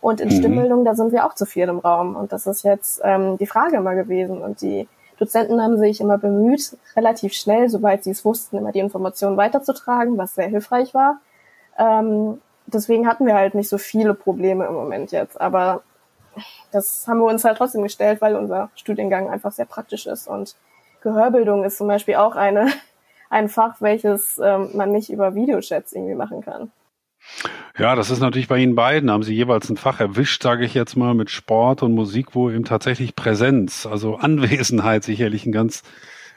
Und 0.00 0.20
in 0.20 0.28
mhm. 0.28 0.32
Stimmbildung, 0.32 0.84
da 0.84 0.94
sind 0.94 1.12
wir 1.12 1.26
auch 1.26 1.34
zu 1.34 1.44
viert 1.44 1.68
im 1.68 1.78
Raum. 1.78 2.16
Und 2.16 2.32
das 2.32 2.46
ist 2.46 2.62
jetzt 2.62 3.00
ähm, 3.04 3.36
die 3.38 3.46
Frage 3.46 3.76
immer 3.76 3.94
gewesen. 3.94 4.40
Und 4.40 4.62
die 4.62 4.88
Dozenten 5.18 5.60
haben 5.60 5.76
sich 5.78 6.00
immer 6.00 6.18
bemüht, 6.18 6.76
relativ 6.96 7.32
schnell, 7.32 7.68
sobald 7.68 8.04
sie 8.04 8.12
es 8.12 8.24
wussten, 8.24 8.58
immer 8.58 8.72
die 8.72 8.78
Informationen 8.78 9.36
weiterzutragen, 9.36 10.16
was 10.16 10.36
sehr 10.36 10.46
hilfreich 10.46 10.94
war. 10.94 11.20
Ähm, 11.76 12.40
deswegen 12.66 13.08
hatten 13.08 13.26
wir 13.26 13.34
halt 13.34 13.54
nicht 13.54 13.68
so 13.68 13.78
viele 13.78 14.14
Probleme 14.14 14.66
im 14.66 14.74
Moment 14.74 15.10
jetzt. 15.10 15.40
Aber 15.40 15.82
das 16.70 17.06
haben 17.08 17.18
wir 17.18 17.26
uns 17.26 17.44
halt 17.44 17.58
trotzdem 17.58 17.82
gestellt, 17.82 18.20
weil 18.20 18.36
unser 18.36 18.70
Studiengang 18.76 19.28
einfach 19.28 19.52
sehr 19.52 19.66
praktisch 19.66 20.06
ist. 20.06 20.28
Und 20.28 20.54
Gehörbildung 21.00 21.64
ist 21.64 21.78
zum 21.78 21.88
Beispiel 21.88 22.14
auch 22.14 22.36
eine 22.36 22.68
ein 23.30 23.48
Fach, 23.48 23.80
welches 23.80 24.38
ähm, 24.42 24.70
man 24.74 24.90
nicht 24.92 25.10
über 25.10 25.34
Videochats 25.34 25.92
irgendwie 25.92 26.14
machen 26.14 26.42
kann. 26.42 26.70
Ja, 27.78 27.94
das 27.94 28.10
ist 28.10 28.20
natürlich 28.20 28.48
bei 28.48 28.58
Ihnen 28.58 28.74
beiden. 28.74 29.10
Haben 29.10 29.22
Sie 29.22 29.34
jeweils 29.34 29.68
ein 29.68 29.76
Fach 29.76 30.00
erwischt, 30.00 30.42
sage 30.42 30.64
ich 30.64 30.74
jetzt 30.74 30.96
mal, 30.96 31.14
mit 31.14 31.30
Sport 31.30 31.82
und 31.82 31.92
Musik, 31.92 32.34
wo 32.34 32.50
eben 32.50 32.64
tatsächlich 32.64 33.14
Präsenz, 33.14 33.86
also 33.86 34.16
Anwesenheit 34.16 35.04
sicherlich 35.04 35.44
eine 35.44 35.52
ganz 35.52 35.82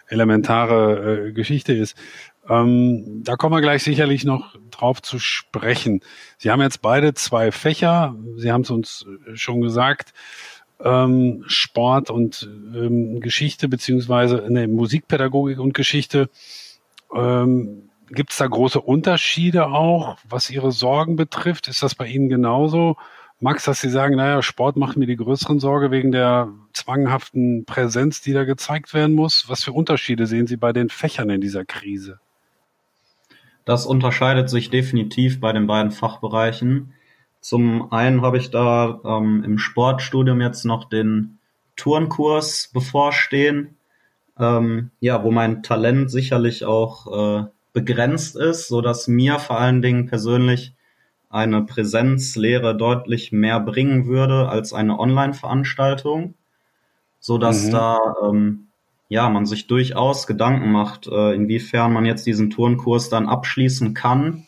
elementare 0.07 1.29
äh, 1.29 1.31
Geschichte 1.31 1.73
ist. 1.73 1.95
Ähm, 2.47 3.23
da 3.23 3.35
kommen 3.35 3.55
wir 3.55 3.61
gleich 3.61 3.83
sicherlich 3.83 4.23
noch 4.23 4.55
drauf 4.71 5.01
zu 5.01 5.19
sprechen. 5.19 6.01
Sie 6.37 6.51
haben 6.51 6.61
jetzt 6.61 6.81
beide 6.81 7.13
zwei 7.13 7.51
Fächer. 7.51 8.15
Sie 8.35 8.51
haben 8.51 8.61
es 8.61 8.69
uns 8.69 9.05
schon 9.33 9.61
gesagt. 9.61 10.13
Ähm, 10.83 11.43
Sport 11.47 12.09
und 12.09 12.49
ähm, 12.75 13.19
Geschichte 13.19 13.67
beziehungsweise 13.67 14.45
ne, 14.49 14.67
Musikpädagogik 14.67 15.59
und 15.59 15.73
Geschichte 15.73 16.29
ähm, 17.15 17.89
Gibt 18.13 18.31
es 18.31 18.37
da 18.37 18.47
große 18.47 18.81
Unterschiede 18.81 19.67
auch, 19.67 20.17
was 20.27 20.49
Ihre 20.49 20.73
Sorgen 20.73 21.15
betrifft? 21.15 21.69
Ist 21.69 21.81
das 21.81 21.95
bei 21.95 22.07
Ihnen 22.07 22.27
genauso? 22.27 22.97
Max, 23.39 23.63
dass 23.63 23.79
Sie 23.79 23.89
sagen, 23.89 24.17
naja, 24.17 24.41
Sport 24.41 24.75
macht 24.75 24.97
mir 24.97 25.07
die 25.07 25.15
größeren 25.15 25.61
Sorge 25.61 25.91
wegen 25.91 26.11
der 26.11 26.49
zwanghaften 26.73 27.63
Präsenz, 27.63 28.19
die 28.21 28.33
da 28.33 28.43
gezeigt 28.43 28.93
werden 28.93 29.15
muss. 29.15 29.45
Was 29.47 29.63
für 29.63 29.71
Unterschiede 29.71 30.27
sehen 30.27 30.45
Sie 30.45 30.57
bei 30.57 30.73
den 30.73 30.89
Fächern 30.89 31.29
in 31.29 31.39
dieser 31.39 31.63
Krise? 31.63 32.19
Das 33.63 33.85
unterscheidet 33.85 34.49
sich 34.49 34.69
definitiv 34.69 35.39
bei 35.39 35.53
den 35.53 35.65
beiden 35.65 35.91
Fachbereichen. 35.91 36.93
Zum 37.39 37.93
einen 37.93 38.21
habe 38.21 38.37
ich 38.37 38.51
da 38.51 38.99
ähm, 39.05 39.43
im 39.45 39.57
Sportstudium 39.57 40.41
jetzt 40.41 40.65
noch 40.65 40.89
den 40.89 41.39
Turnkurs 41.77 42.69
bevorstehen 42.73 43.77
ähm, 44.39 44.91
ja, 44.99 45.23
wo 45.23 45.31
mein 45.31 45.63
Talent 45.63 46.11
sicherlich 46.11 46.65
auch 46.65 47.41
äh, 47.41 47.45
begrenzt 47.73 48.35
ist, 48.35 48.67
so 48.67 48.81
dass 48.81 49.07
mir 49.07 49.39
vor 49.39 49.59
allen 49.59 49.81
Dingen 49.81 50.07
persönlich 50.07 50.73
eine 51.29 51.61
Präsenzlehre 51.63 52.75
deutlich 52.75 53.31
mehr 53.31 53.59
bringen 53.59 54.05
würde 54.05 54.49
als 54.49 54.73
eine 54.73 54.99
Online-Veranstaltung, 54.99 56.35
so 57.19 57.37
dass 57.37 57.67
mhm. 57.67 57.71
da 57.71 57.99
ähm, 58.23 58.67
ja 59.07 59.29
man 59.29 59.45
sich 59.45 59.67
durchaus 59.67 60.27
Gedanken 60.27 60.71
macht, 60.71 61.07
äh, 61.07 61.33
inwiefern 61.33 61.93
man 61.93 62.05
jetzt 62.05 62.25
diesen 62.25 62.49
Turnkurs 62.49 63.09
dann 63.09 63.29
abschließen 63.29 63.93
kann. 63.93 64.45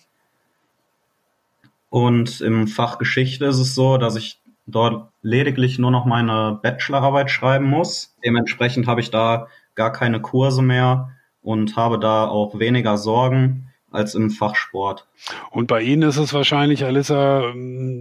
Und 1.90 2.42
im 2.42 2.68
Fach 2.68 2.98
Geschichte 2.98 3.46
ist 3.46 3.60
es 3.60 3.76
so, 3.76 3.98
dass 3.98 4.16
ich 4.16 4.40
dort 4.66 5.10
lediglich 5.22 5.80
nur 5.80 5.92
noch 5.92 6.06
meine 6.06 6.60
Bachelorarbeit 6.62 7.30
schreiben 7.30 7.66
muss. 7.66 8.16
Dementsprechend 8.26 8.88
habe 8.88 9.02
ich 9.02 9.12
da 9.12 9.48
gar 9.76 9.92
keine 9.92 10.22
Kurse 10.22 10.62
mehr 10.62 11.10
und 11.42 11.76
habe 11.76 12.00
da 12.00 12.28
auch 12.28 12.58
weniger 12.60 12.98
Sorgen 12.98 13.70
als 13.92 14.16
im 14.16 14.32
Fachsport. 14.32 15.08
Und 15.52 15.68
bei 15.68 15.82
Ihnen 15.82 16.02
ist 16.02 16.18
es 16.18 16.34
wahrscheinlich, 16.34 16.84
Alissa, 16.84 17.54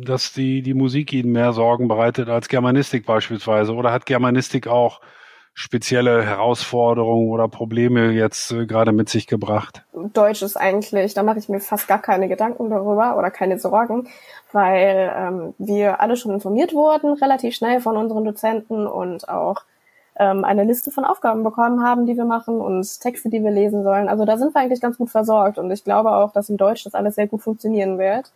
dass 0.05 0.33
die, 0.33 0.63
die 0.63 0.75
Musik 0.75 1.13
Ihnen 1.13 1.33
mehr 1.33 1.53
Sorgen 1.53 1.87
bereitet 1.87 2.29
als 2.29 2.49
Germanistik 2.49 3.05
beispielsweise. 3.05 3.75
Oder 3.75 3.93
hat 3.93 4.07
Germanistik 4.07 4.69
auch 4.69 5.01
spezielle 5.55 6.25
Herausforderungen 6.25 7.29
oder 7.29 7.47
Probleme 7.47 8.13
jetzt 8.13 8.53
äh, 8.53 8.67
gerade 8.67 8.93
mit 8.93 9.11
sich 9.11 9.27
gebracht? 9.27 9.85
Deutsch 9.93 10.41
ist 10.41 10.57
eigentlich, 10.57 11.13
da 11.13 11.23
mache 11.23 11.39
ich 11.39 11.51
mir 11.51 11.61
fast 11.61 11.89
gar 11.89 12.01
keine 12.01 12.29
Gedanken 12.29 12.71
darüber 12.71 13.19
oder 13.19 13.31
keine 13.31 13.59
Sorgen, 13.59 14.09
weil 14.53 15.13
ähm, 15.15 15.55
wir 15.59 16.01
alle 16.01 16.17
schon 16.17 16.33
informiert 16.33 16.73
wurden, 16.73 17.13
relativ 17.15 17.55
schnell 17.55 17.81
von 17.81 17.99
unseren 17.99 18.25
Dozenten 18.25 18.87
und 18.87 19.29
auch 19.29 19.63
ähm, 20.23 20.45
eine 20.45 20.63
Liste 20.63 20.93
von 20.93 21.05
Aufgaben 21.05 21.43
bekommen 21.43 21.83
haben, 21.83 22.07
die 22.07 22.17
wir 22.17 22.25
machen 22.25 22.61
und 22.61 23.01
Texte, 23.01 23.29
die 23.29 23.43
wir 23.43 23.51
lesen 23.51 23.83
sollen. 23.83 24.09
Also 24.09 24.25
da 24.25 24.39
sind 24.39 24.55
wir 24.55 24.61
eigentlich 24.61 24.81
ganz 24.81 24.97
gut 24.97 25.11
versorgt 25.11 25.59
und 25.59 25.71
ich 25.73 25.83
glaube 25.83 26.13
auch, 26.13 26.33
dass 26.33 26.49
in 26.49 26.57
Deutsch 26.57 26.85
das 26.85 26.95
alles 26.95 27.17
sehr 27.17 27.27
gut 27.27 27.43
funktionieren 27.43 27.99
wird. 27.99 28.31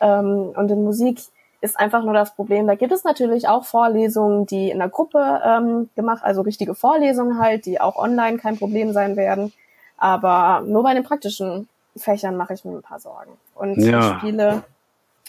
Ähm, 0.00 0.52
und 0.56 0.70
in 0.70 0.84
Musik 0.84 1.20
ist 1.60 1.78
einfach 1.78 2.02
nur 2.02 2.14
das 2.14 2.34
Problem, 2.34 2.66
da 2.66 2.76
gibt 2.76 2.92
es 2.92 3.04
natürlich 3.04 3.46
auch 3.46 3.64
Vorlesungen, 3.64 4.46
die 4.46 4.70
in 4.70 4.78
der 4.78 4.88
Gruppe 4.88 5.42
ähm, 5.44 5.90
gemacht, 5.96 6.22
also 6.24 6.40
richtige 6.40 6.74
Vorlesungen 6.74 7.38
halt, 7.38 7.66
die 7.66 7.80
auch 7.80 7.96
online 7.96 8.38
kein 8.38 8.56
Problem 8.56 8.92
sein 8.92 9.16
werden. 9.16 9.52
Aber 9.98 10.62
nur 10.64 10.82
bei 10.82 10.94
den 10.94 11.02
praktischen 11.02 11.68
Fächern 11.96 12.36
mache 12.36 12.54
ich 12.54 12.64
mir 12.64 12.72
ein 12.72 12.82
paar 12.82 13.00
Sorgen. 13.00 13.32
Und 13.54 13.76
ja. 13.76 13.98
ich 13.98 14.18
spiele 14.18 14.62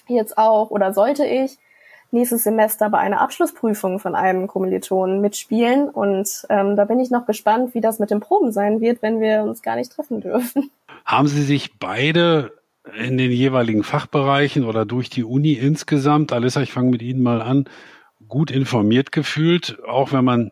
jetzt 0.08 0.38
auch 0.38 0.70
oder 0.70 0.94
sollte 0.94 1.26
ich 1.26 1.58
nächstes 2.12 2.44
Semester 2.44 2.90
bei 2.90 3.00
einer 3.00 3.22
Abschlussprüfung 3.22 4.00
von 4.00 4.16
einem 4.16 4.48
Kommilitonen 4.48 5.22
mitspielen. 5.22 5.90
Und 5.90 6.46
ähm, 6.50 6.76
da 6.76 6.86
bin 6.86 7.00
ich 7.00 7.12
noch 7.12 7.26
gespannt, 7.26 7.74
wie 7.74 7.82
das 7.82 8.00
mit 8.00 8.12
den 8.12 8.20
Proben 8.20 8.52
sein 8.52 8.82
wird, 8.82 9.02
wenn 9.02 9.22
wir 9.22 9.44
uns 9.44 9.62
gar 9.62 9.76
nicht 9.76 9.92
treffen 9.92 10.22
dürfen. 10.22 10.72
Haben 11.06 11.28
Sie 11.28 11.44
sich 11.44 11.78
beide 11.80 12.52
in 12.98 13.18
den 13.18 13.32
jeweiligen 13.32 13.84
Fachbereichen 13.84 14.66
oder 14.66 14.86
durch 14.86 15.10
die 15.10 15.24
Uni 15.24 15.54
insgesamt, 15.54 16.32
Alissa, 16.32 16.62
ich 16.62 16.72
fange 16.72 16.92
mit 16.92 17.02
Ihnen 17.02 17.22
mal 17.22 17.42
an, 17.42 17.66
gut 18.28 18.52
informiert 18.52 19.12
gefühlt, 19.12 19.78
auch 19.88 20.12
wenn 20.12 20.26
man 20.26 20.52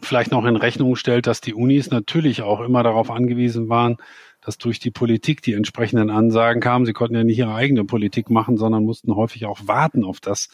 vielleicht 0.00 0.30
noch 0.30 0.44
in 0.44 0.56
Rechnung 0.56 0.96
stellt, 0.96 1.26
dass 1.26 1.40
die 1.40 1.54
Unis 1.54 1.90
natürlich 1.90 2.42
auch 2.42 2.60
immer 2.60 2.82
darauf 2.82 3.10
angewiesen 3.10 3.68
waren, 3.68 3.96
dass 4.40 4.58
durch 4.58 4.78
die 4.78 4.90
Politik 4.90 5.42
die 5.42 5.54
entsprechenden 5.54 6.10
Ansagen 6.10 6.60
kamen. 6.62 6.86
Sie 6.86 6.92
konnten 6.92 7.16
ja 7.16 7.24
nicht 7.24 7.38
ihre 7.38 7.54
eigene 7.54 7.84
Politik 7.84 8.30
machen, 8.30 8.56
sondern 8.56 8.84
mussten 8.84 9.14
häufig 9.14 9.46
auch 9.46 9.60
warten 9.64 10.04
auf 10.04 10.20
das, 10.20 10.48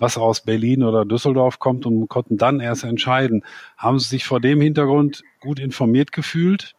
was 0.00 0.18
aus 0.18 0.40
Berlin 0.40 0.82
oder 0.82 1.04
Düsseldorf 1.04 1.58
kommt 1.60 1.86
und 1.86 2.08
konnten 2.08 2.36
dann 2.36 2.58
erst 2.58 2.84
entscheiden. 2.84 3.44
Haben 3.76 3.98
Sie 3.98 4.08
sich 4.08 4.24
vor 4.24 4.40
dem 4.40 4.60
Hintergrund 4.60 5.22
gut 5.38 5.60
informiert 5.60 6.10
gefühlt? 6.10 6.74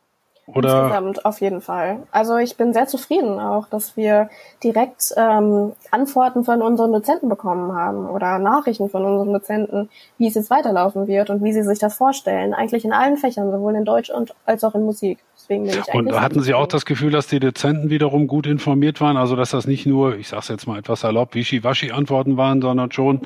Oder? 0.47 0.83
Insgesamt 0.83 1.25
auf 1.25 1.39
jeden 1.39 1.61
Fall. 1.61 2.03
Also 2.11 2.37
ich 2.37 2.57
bin 2.57 2.73
sehr 2.73 2.87
zufrieden 2.87 3.39
auch, 3.39 3.67
dass 3.67 3.95
wir 3.95 4.29
direkt 4.63 5.13
ähm, 5.15 5.73
Antworten 5.91 6.43
von 6.43 6.61
unseren 6.61 6.91
Dozenten 6.91 7.29
bekommen 7.29 7.73
haben 7.73 8.09
oder 8.09 8.39
Nachrichten 8.39 8.89
von 8.89 9.05
unseren 9.05 9.33
Dozenten, 9.33 9.89
wie 10.17 10.27
es 10.27 10.35
jetzt 10.35 10.49
weiterlaufen 10.49 11.07
wird 11.07 11.29
und 11.29 11.43
wie 11.43 11.53
sie 11.53 11.63
sich 11.63 11.79
das 11.79 11.95
vorstellen. 11.95 12.53
Eigentlich 12.53 12.83
in 12.83 12.91
allen 12.91 13.17
Fächern, 13.17 13.51
sowohl 13.51 13.75
in 13.75 13.85
Deutsch 13.85 14.09
und 14.09 14.33
als 14.45 14.63
auch 14.63 14.75
in 14.75 14.83
Musik. 14.83 15.19
Deswegen 15.35 15.65
bin 15.65 15.79
ich 15.79 15.93
Und 15.93 16.19
hatten 16.19 16.41
Sie 16.41 16.53
auch 16.53 16.67
das 16.67 16.85
Gefühl, 16.85 17.11
dass 17.11 17.27
die 17.27 17.39
Dozenten 17.39 17.89
wiederum 17.89 18.27
gut 18.27 18.47
informiert 18.47 18.99
waren? 18.99 19.17
Also 19.17 19.35
dass 19.35 19.51
das 19.51 19.67
nicht 19.67 19.85
nur, 19.85 20.17
ich 20.17 20.27
sage 20.27 20.41
es 20.41 20.47
jetzt 20.49 20.67
mal 20.67 20.79
etwas 20.79 21.01
salopp, 21.01 21.35
Wischi-Waschi-Antworten 21.35 22.35
waren, 22.35 22.61
sondern 22.61 22.91
schon 22.91 23.21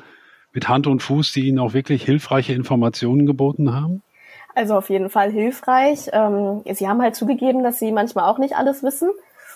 mit 0.52 0.68
Hand 0.68 0.86
und 0.86 1.00
Fuß, 1.00 1.32
die 1.32 1.48
Ihnen 1.48 1.58
auch 1.58 1.74
wirklich 1.74 2.04
hilfreiche 2.04 2.52
Informationen 2.52 3.26
geboten 3.26 3.74
haben? 3.74 4.02
Also 4.56 4.74
auf 4.74 4.88
jeden 4.88 5.10
Fall 5.10 5.30
hilfreich. 5.30 6.08
Ähm, 6.14 6.62
sie 6.72 6.88
haben 6.88 7.02
halt 7.02 7.14
zugegeben, 7.14 7.62
dass 7.62 7.78
sie 7.78 7.92
manchmal 7.92 8.24
auch 8.24 8.38
nicht 8.38 8.56
alles 8.56 8.82
wissen. 8.82 9.10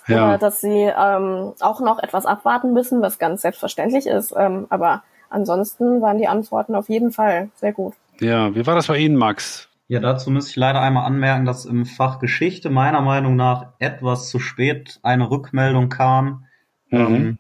Ja. 0.07 0.27
Oder 0.27 0.39
dass 0.39 0.61
sie 0.61 0.93
ähm, 0.95 1.55
auch 1.61 1.81
noch 1.81 2.03
etwas 2.03 2.27
abwarten 2.27 2.75
müssen, 2.75 3.01
was 3.01 3.19
ganz 3.19 3.41
selbstverständlich 3.41 4.07
ist. 4.07 4.35
Ähm, 4.37 4.67
aber 4.69 5.03
ansonsten 5.31 6.03
waren 6.03 6.19
die 6.19 6.29
Antworten 6.29 6.75
auf 6.75 6.91
jeden 6.91 7.13
Fall 7.13 7.49
sehr 7.55 7.73
gut. 7.73 7.95
Ja, 8.21 8.55
wie 8.55 8.67
war 8.67 8.75
das 8.75 8.89
bei 8.89 8.99
Ihnen, 8.99 9.17
Max? 9.17 9.71
Ja, 9.89 10.01
dazu 10.01 10.31
muss 10.31 10.51
ich 10.51 10.57
leider 10.57 10.83
einmal 10.83 11.07
anmerken, 11.07 11.47
dass 11.47 11.65
im 11.65 11.87
Fach 11.87 12.19
Geschichte 12.19 12.69
meiner 12.69 13.01
Meinung 13.01 13.37
nach 13.37 13.69
etwas 13.79 14.29
zu 14.29 14.39
spät 14.39 15.01
eine 15.03 15.31
Rückmeldung 15.31 15.89
kam. 15.89 16.45
Mhm. 16.91 16.99
Ähm, 16.99 17.39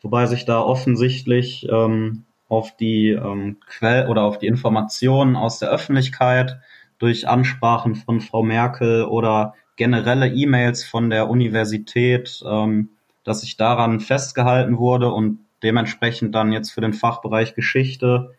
wobei 0.00 0.26
sich 0.26 0.44
da 0.44 0.60
offensichtlich 0.60 1.68
ähm, 1.68 2.24
auf 2.48 2.76
die 2.76 3.10
ähm, 3.10 3.56
Quell 3.66 4.08
oder 4.08 4.22
auf 4.22 4.38
die 4.38 4.46
Informationen 4.46 5.34
aus 5.34 5.58
der 5.58 5.70
Öffentlichkeit 5.70 6.60
durch 7.00 7.26
Ansprachen 7.26 7.96
von 7.96 8.20
Frau 8.20 8.44
Merkel 8.44 9.04
oder 9.04 9.54
generelle 9.74 10.28
E-Mails 10.28 10.84
von 10.84 11.10
der 11.10 11.28
Universität, 11.28 12.40
ähm, 12.46 12.90
dass 13.24 13.40
sich 13.40 13.56
daran 13.56 13.98
festgehalten 13.98 14.78
wurde 14.78 15.10
und 15.10 15.40
dementsprechend 15.62 16.34
dann 16.34 16.52
jetzt 16.52 16.70
für 16.70 16.80
den 16.80 16.92
Fachbereich 16.92 17.54
Geschichte 17.54 18.34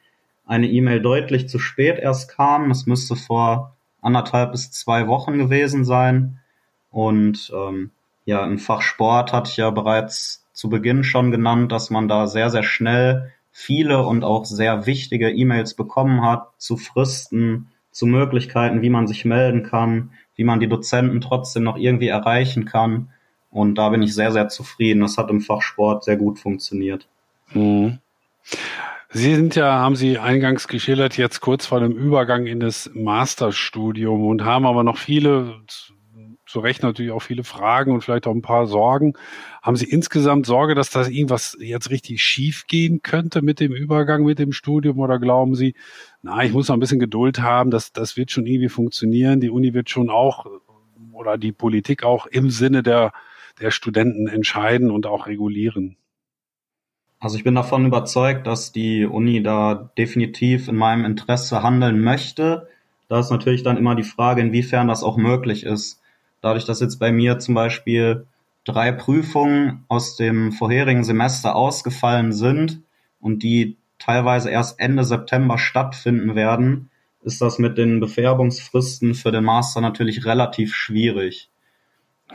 eine 0.46 0.68
E-Mail 0.68 1.02
deutlich 1.02 1.50
zu 1.50 1.60
spät 1.60 2.00
erst 2.00 2.30
kam. 2.30 2.72
Es 2.72 2.86
müsste 2.86 3.16
vor 3.16 3.76
anderthalb 4.02 4.52
bis 4.52 4.72
zwei 4.72 5.08
Wochen 5.08 5.38
gewesen 5.38 5.84
sein. 5.84 6.40
Und 6.92 7.52
ähm, 7.56 7.92
ja, 8.26 8.46
im 8.46 8.60
Fach 8.60 8.82
Sport 8.82 9.34
hatte 9.34 9.50
ich 9.50 9.58
ja 9.58 9.70
bereits 9.70 10.46
zu 10.54 10.70
Beginn 10.70 11.04
schon 11.04 11.32
genannt, 11.32 11.72
dass 11.72 11.90
man 11.90 12.08
da 12.08 12.28
sehr, 12.28 12.50
sehr 12.50 12.64
schnell 12.64 13.32
viele 13.52 14.06
und 14.06 14.24
auch 14.24 14.46
sehr 14.46 14.86
wichtige 14.86 15.32
E-Mails 15.32 15.74
bekommen 15.74 16.24
hat 16.24 16.50
zu 16.58 16.78
Fristen, 16.78 17.72
zu 17.92 18.06
Möglichkeiten, 18.06 18.82
wie 18.82 18.90
man 18.90 19.08
sich 19.08 19.26
melden 19.26 19.64
kann, 19.64 20.12
wie 20.36 20.44
man 20.44 20.60
die 20.60 20.68
Dozenten 20.68 21.22
trotzdem 21.22 21.64
noch 21.64 21.78
irgendwie 21.78 22.08
erreichen 22.08 22.66
kann. 22.66 23.10
Und 23.50 23.76
da 23.76 23.90
bin 23.90 24.02
ich 24.02 24.16
sehr, 24.16 24.32
sehr 24.32 24.48
zufrieden. 24.48 25.02
Das 25.02 25.18
hat 25.18 25.30
im 25.30 25.42
Fach 25.42 25.62
Sport 25.62 26.06
sehr 26.06 26.16
gut 26.16 26.40
funktioniert. 26.40 27.08
Mhm. 27.54 28.00
Sie 29.14 29.36
sind 29.36 29.56
ja, 29.56 29.74
haben 29.74 29.98
Sie 29.98 30.18
eingangs 30.18 30.70
geschildert, 30.70 31.18
jetzt 31.18 31.42
kurz 31.42 31.66
vor 31.66 31.82
dem 31.82 31.92
Übergang 31.92 32.48
in 32.48 32.62
das 32.62 32.90
Masterstudium 32.94 34.26
und 34.26 34.46
haben 34.46 34.66
aber 34.66 34.86
noch 34.86 34.98
viele, 34.98 35.60
zu 36.52 36.60
Recht 36.60 36.84
natürlich 36.84 37.12
auch 37.12 37.22
viele 37.22 37.44
Fragen 37.44 37.92
und 37.94 38.04
vielleicht 38.04 38.28
auch 38.28 38.36
ein 38.36 38.42
paar 38.42 38.68
Sorgen. 38.68 39.14
Haben 39.62 39.76
Sie 39.76 39.90
insgesamt 39.90 40.46
Sorge, 40.46 40.76
dass 40.76 40.90
das 40.90 41.10
irgendwas 41.10 41.58
jetzt 41.60 41.90
richtig 41.90 42.22
schief 42.22 42.68
gehen 42.68 43.02
könnte 43.02 43.42
mit 43.42 43.60
dem 43.60 43.72
Übergang, 43.72 44.24
mit 44.24 44.40
dem 44.40 44.52
Studium? 44.52 45.00
Oder 45.00 45.20
glauben 45.20 45.56
Sie, 45.56 45.76
na, 46.22 46.44
ich 46.44 46.52
muss 46.52 46.68
noch 46.68 46.76
ein 46.76 46.80
bisschen 46.80 47.00
Geduld 47.00 47.42
haben, 47.42 47.72
das, 47.72 47.94
das 47.94 48.18
wird 48.18 48.32
schon 48.32 48.46
irgendwie 48.46 48.70
funktionieren. 48.70 49.40
Die 49.40 49.50
Uni 49.50 49.74
wird 49.74 49.90
schon 49.90 50.10
auch 50.10 50.46
oder 51.14 51.38
die 51.38 51.52
Politik 51.52 52.04
auch 52.04 52.26
im 52.26 52.50
Sinne 52.50 52.84
der, 52.84 53.14
der 53.60 53.72
Studenten 53.72 54.28
entscheiden 54.28 54.92
und 54.92 55.06
auch 55.06 55.28
regulieren. 55.28 55.98
Also 57.20 57.38
ich 57.38 57.44
bin 57.44 57.54
davon 57.54 57.86
überzeugt, 57.86 58.48
dass 58.48 58.72
die 58.72 59.06
Uni 59.06 59.44
da 59.44 59.92
definitiv 59.98 60.68
in 60.68 60.76
meinem 60.76 61.06
Interesse 61.06 61.62
handeln 61.62 62.02
möchte. 62.02 62.68
Da 63.08 63.20
ist 63.20 63.30
natürlich 63.30 63.62
dann 63.62 63.78
immer 63.78 63.94
die 63.96 64.04
Frage, 64.04 64.42
inwiefern 64.42 64.88
das 64.88 65.04
auch 65.04 65.18
möglich 65.18 65.64
ist. 65.64 66.01
Dadurch, 66.42 66.66
dass 66.66 66.80
jetzt 66.80 66.98
bei 66.98 67.12
mir 67.12 67.40
zum 67.40 67.56
Beispiel 67.56 68.26
drei 68.66 68.92
Prüfungen 68.92 69.86
aus 69.88 70.16
dem 70.16 70.52
vorherigen 70.52 71.04
Semester 71.04 71.56
ausgefallen 71.56 72.34
sind 72.34 72.82
und 73.20 73.44
die 73.44 73.78
teilweise 74.00 74.50
erst 74.50 74.80
Ende 74.80 75.04
September 75.04 75.58
stattfinden 75.58 76.36
werden, 76.36 76.90
ist 77.24 77.42
das 77.42 77.60
mit 77.60 77.78
den 77.78 78.00
Befärbungsfristen 78.00 79.14
für 79.14 79.32
den 79.32 79.44
Master 79.44 79.82
natürlich 79.82 80.26
relativ 80.26 80.74
schwierig. 80.74 81.50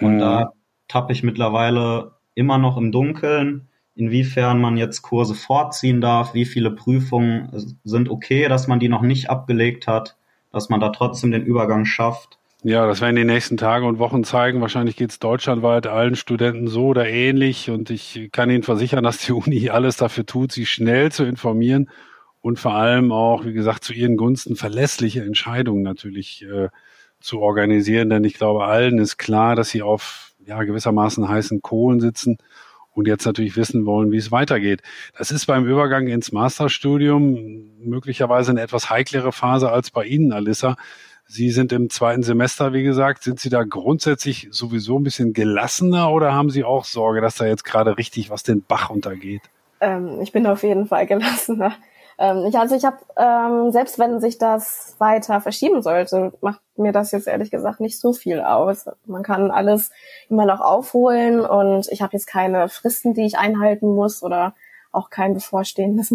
Und 0.01 0.17
mhm. 0.17 0.21
da 0.21 0.53
tappe 0.87 1.13
ich 1.13 1.23
mittlerweile 1.23 2.13
immer 2.35 2.59
noch 2.59 2.77
im 2.77 2.93
Dunkeln 2.93 3.69
inwiefern 3.97 4.61
man 4.61 4.77
jetzt 4.77 5.03
Kurse 5.03 5.35
vorziehen 5.35 6.01
darf, 6.01 6.35
wie 6.35 6.45
viele 6.45 6.71
Prüfungen 6.71 7.77
sind 7.83 8.11
okay, 8.11 8.47
dass 8.47 8.69
man 8.69 8.79
die 8.79 8.91
noch 8.91 9.03
nicht 9.03 9.31
abgelegt 9.31 9.89
hat, 9.89 10.17
dass 10.53 10.69
man 10.69 10.81
da 10.81 10.91
trotzdem 10.91 11.33
den 11.33 11.43
Übergang 11.43 11.87
schafft. 11.87 12.39
Ja, 12.69 12.85
das 12.89 13.01
werden 13.01 13.15
die 13.15 13.23
nächsten 13.23 13.57
Tage 13.57 13.87
und 13.87 14.01
Wochen 14.01 14.25
zeigen. 14.25 14.61
Wahrscheinlich 14.61 14.97
geht 14.97 15.11
es 15.11 15.21
deutschlandweit 15.21 15.87
allen 15.87 16.17
Studenten 16.17 16.67
so 16.67 16.87
oder 16.87 17.09
ähnlich. 17.09 17.71
Und 17.71 17.91
ich 17.91 18.29
kann 18.33 18.51
Ihnen 18.51 18.65
versichern, 18.65 19.05
dass 19.05 19.19
die 19.19 19.31
Uni 19.35 19.71
alles 19.71 19.99
dafür 19.99 20.27
tut, 20.27 20.51
sie 20.51 20.67
schnell 20.67 21.13
zu 21.13 21.23
informieren 21.23 21.89
und 22.41 22.59
vor 22.59 22.75
allem 22.75 23.13
auch, 23.13 23.45
wie 23.45 23.53
gesagt, 23.53 23.85
zu 23.85 23.93
ihren 23.93 24.17
Gunsten 24.17 24.57
verlässliche 24.57 25.23
Entscheidungen 25.23 25.85
natürlich 25.85 26.45
äh, 26.45 26.71
zu 27.21 27.39
organisieren. 27.39 28.11
Denn 28.11 28.25
ich 28.25 28.35
glaube, 28.35 28.65
allen 28.65 28.99
ist 28.99 29.17
klar, 29.17 29.55
dass 29.55 29.69
sie 29.69 29.83
auf 29.83 30.35
ja, 30.45 30.61
gewissermaßen 30.65 31.29
heißen 31.29 31.63
Kohlen 31.63 32.01
sitzen 32.01 32.37
und 32.91 33.07
jetzt 33.07 33.27
natürlich 33.27 33.57
wissen 33.57 33.87
wollen, 33.87 34.11
wie 34.11 34.17
es 34.17 34.33
weitergeht. 34.33 34.83
Das 35.17 35.31
ist 35.31 35.47
beim 35.47 35.67
Übergang 35.67 36.09
ins 36.09 36.33
Masterstudium 36.33 37.71
möglicherweise 37.79 38.51
eine 38.51 38.63
etwas 38.63 38.91
heiklere 38.91 39.31
Phase 39.31 39.71
als 39.71 39.93
bei 39.93 40.05
Ihnen, 40.05 40.33
Alissa. 40.33 40.75
Sie 41.29 41.51
sind 41.51 41.73
im 41.73 41.91
zweiten 41.91 42.23
Semester, 42.23 42.73
wie 42.73 42.85
gesagt. 42.85 43.25
Sind 43.25 43.41
Sie 43.41 43.51
da 43.51 43.65
grundsätzlich 43.65 44.49
sowieso 44.53 44.99
ein 44.99 45.03
bisschen 45.03 45.33
gelassener 45.33 46.11
oder 46.13 46.33
haben 46.33 46.51
Sie 46.51 46.65
auch 46.65 46.85
Sorge, 46.85 47.21
dass 47.21 47.37
da 47.37 47.47
jetzt 47.47 47.65
gerade 47.65 47.99
richtig 47.99 48.31
was 48.31 48.45
den 48.45 48.63
Bach 48.63 48.91
untergeht? 48.91 49.43
Ähm, 49.81 50.21
ich 50.21 50.33
bin 50.33 50.47
auf 50.47 50.63
jeden 50.63 50.87
Fall 50.87 51.07
gelassener. 51.07 51.75
Ähm, 52.19 52.47
ich, 52.47 52.57
also 52.57 52.75
ich 52.77 52.85
habe, 52.85 52.99
ähm, 53.17 53.73
selbst 53.73 53.99
wenn 53.99 54.21
sich 54.21 54.39
das 54.39 54.95
weiter 54.99 55.41
verschieben 55.41 55.83
sollte, 55.83 56.33
macht 56.41 56.61
mir 56.77 56.93
das 56.93 57.11
jetzt 57.13 57.27
ehrlich 57.27 57.51
gesagt 57.51 57.81
nicht 57.81 57.99
so 57.99 58.13
viel 58.13 58.41
aus. 58.41 58.87
Man 59.05 59.23
kann 59.23 59.51
alles 59.51 59.91
immer 60.31 60.47
noch 60.47 60.61
aufholen 60.61 61.41
und 61.41 61.89
ich 61.91 62.03
habe 62.03 62.13
jetzt 62.15 62.27
keine 62.27 62.69
Fristen, 62.69 63.15
die 63.15 63.27
ich 63.27 63.37
einhalten 63.37 63.95
muss 63.95 64.23
oder 64.23 64.55
auch 64.93 65.11
kein 65.11 65.35
bevorstehendes 65.35 66.15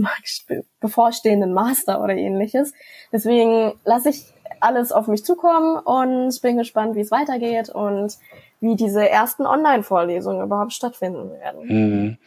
bevorstehenden 0.80 1.54
Master 1.54 2.04
oder 2.04 2.16
ähnliches. 2.16 2.74
Deswegen 3.12 3.74
lasse 3.86 4.10
ich 4.10 4.34
alles 4.62 4.92
auf 4.92 5.08
mich 5.08 5.26
zukommen 5.26 5.78
und 5.78 6.42
bin 6.42 6.58
gespannt, 6.58 6.96
wie 6.96 7.02
es 7.02 7.12
weitergeht 7.12 7.70
und 7.70 8.18
wie 8.62 8.76
diese 8.76 9.10
ersten 9.10 9.48
Online-Vorlesungen 9.48 10.44
überhaupt 10.44 10.72
stattfinden 10.72 11.32
werden. 11.32 11.66
Mhm. 11.68 12.18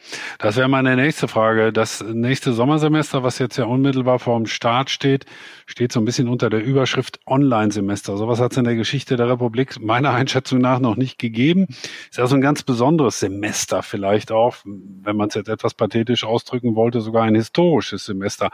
Das 0.41 0.57
wäre 0.57 0.69
meine 0.69 0.97
nächste 0.97 1.29
Frage. 1.29 1.73
Das 1.73 2.03
nächste 2.03 2.53
Sommersemester, 2.53 3.23
was 3.23 3.39
jetzt 3.39 3.57
ja 3.57 3.67
unmittelbar 3.67 4.19
vor 4.19 4.37
dem 4.37 4.47
Start 4.47 4.91
steht, 4.91 5.27
steht 5.67 5.93
so 5.93 6.01
ein 6.01 6.05
bisschen 6.05 6.29
unter 6.29 6.51
der 6.51 6.63
Überschrift 6.65 7.21
Online-Semester. 7.27 8.17
Sowas 8.17 8.41
hat 8.41 8.51
es 8.51 8.59
in 8.59 8.65
der 8.65 8.75
Geschichte 8.75 9.17
der 9.17 9.29
Republik 9.29 9.81
meiner 9.81 10.11
Einschätzung 10.11 10.59
nach 10.59 10.81
noch 10.81 10.97
nicht 10.97 11.21
gegeben. 11.21 11.69
Ist 12.11 12.19
also 12.19 12.35
ein 12.35 12.41
ganz 12.41 12.65
besonderes 12.65 13.21
Semester 13.21 13.85
vielleicht 13.85 14.33
auch, 14.33 14.57
wenn 14.65 15.17
man 15.17 15.29
es 15.29 15.35
jetzt 15.37 15.49
etwas 15.49 15.75
pathetisch 15.75 16.25
ausdrücken 16.25 16.75
wollte, 16.75 17.01
sogar 17.01 17.23
ein 17.23 17.37
historisches 17.37 18.07
Semester. 18.07 18.51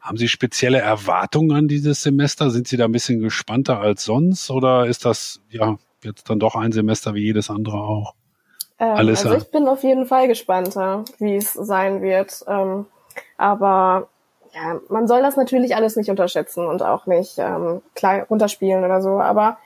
Haben 0.00 0.16
Sie 0.16 0.28
spezielle 0.28 0.78
Erwartungen 0.78 1.52
an 1.52 1.68
dieses 1.68 2.02
Semester? 2.02 2.50
Sind 2.50 2.68
Sie 2.68 2.76
da 2.76 2.86
ein 2.86 2.92
bisschen 2.92 3.20
gespannter 3.20 3.80
als 3.80 4.04
sonst 4.04 4.50
oder 4.50 4.86
ist 4.86 5.04
das 5.04 5.40
ja 5.50 5.76
jetzt 6.04 6.28
dann 6.30 6.38
doch 6.38 6.56
ein 6.56 6.72
Semester 6.72 7.14
wie 7.14 7.24
jedes 7.24 7.50
andere 7.50 7.76
auch. 7.76 8.14
Ähm, 8.78 8.96
also 8.96 9.34
ich 9.34 9.50
bin 9.50 9.68
auf 9.68 9.82
jeden 9.82 10.06
Fall 10.06 10.28
gespannter, 10.28 11.04
wie 11.18 11.36
es 11.36 11.52
sein 11.52 12.02
wird. 12.02 12.44
Ähm, 12.48 12.86
aber 13.36 14.08
ja, 14.54 14.80
man 14.88 15.06
soll 15.06 15.22
das 15.22 15.36
natürlich 15.36 15.76
alles 15.76 15.96
nicht 15.96 16.10
unterschätzen 16.10 16.66
und 16.66 16.82
auch 16.82 17.06
nicht 17.06 17.38
ähm, 17.38 17.82
klein 17.94 18.24
runterspielen 18.28 18.84
oder 18.84 19.02
so. 19.02 19.20
Aber 19.20 19.58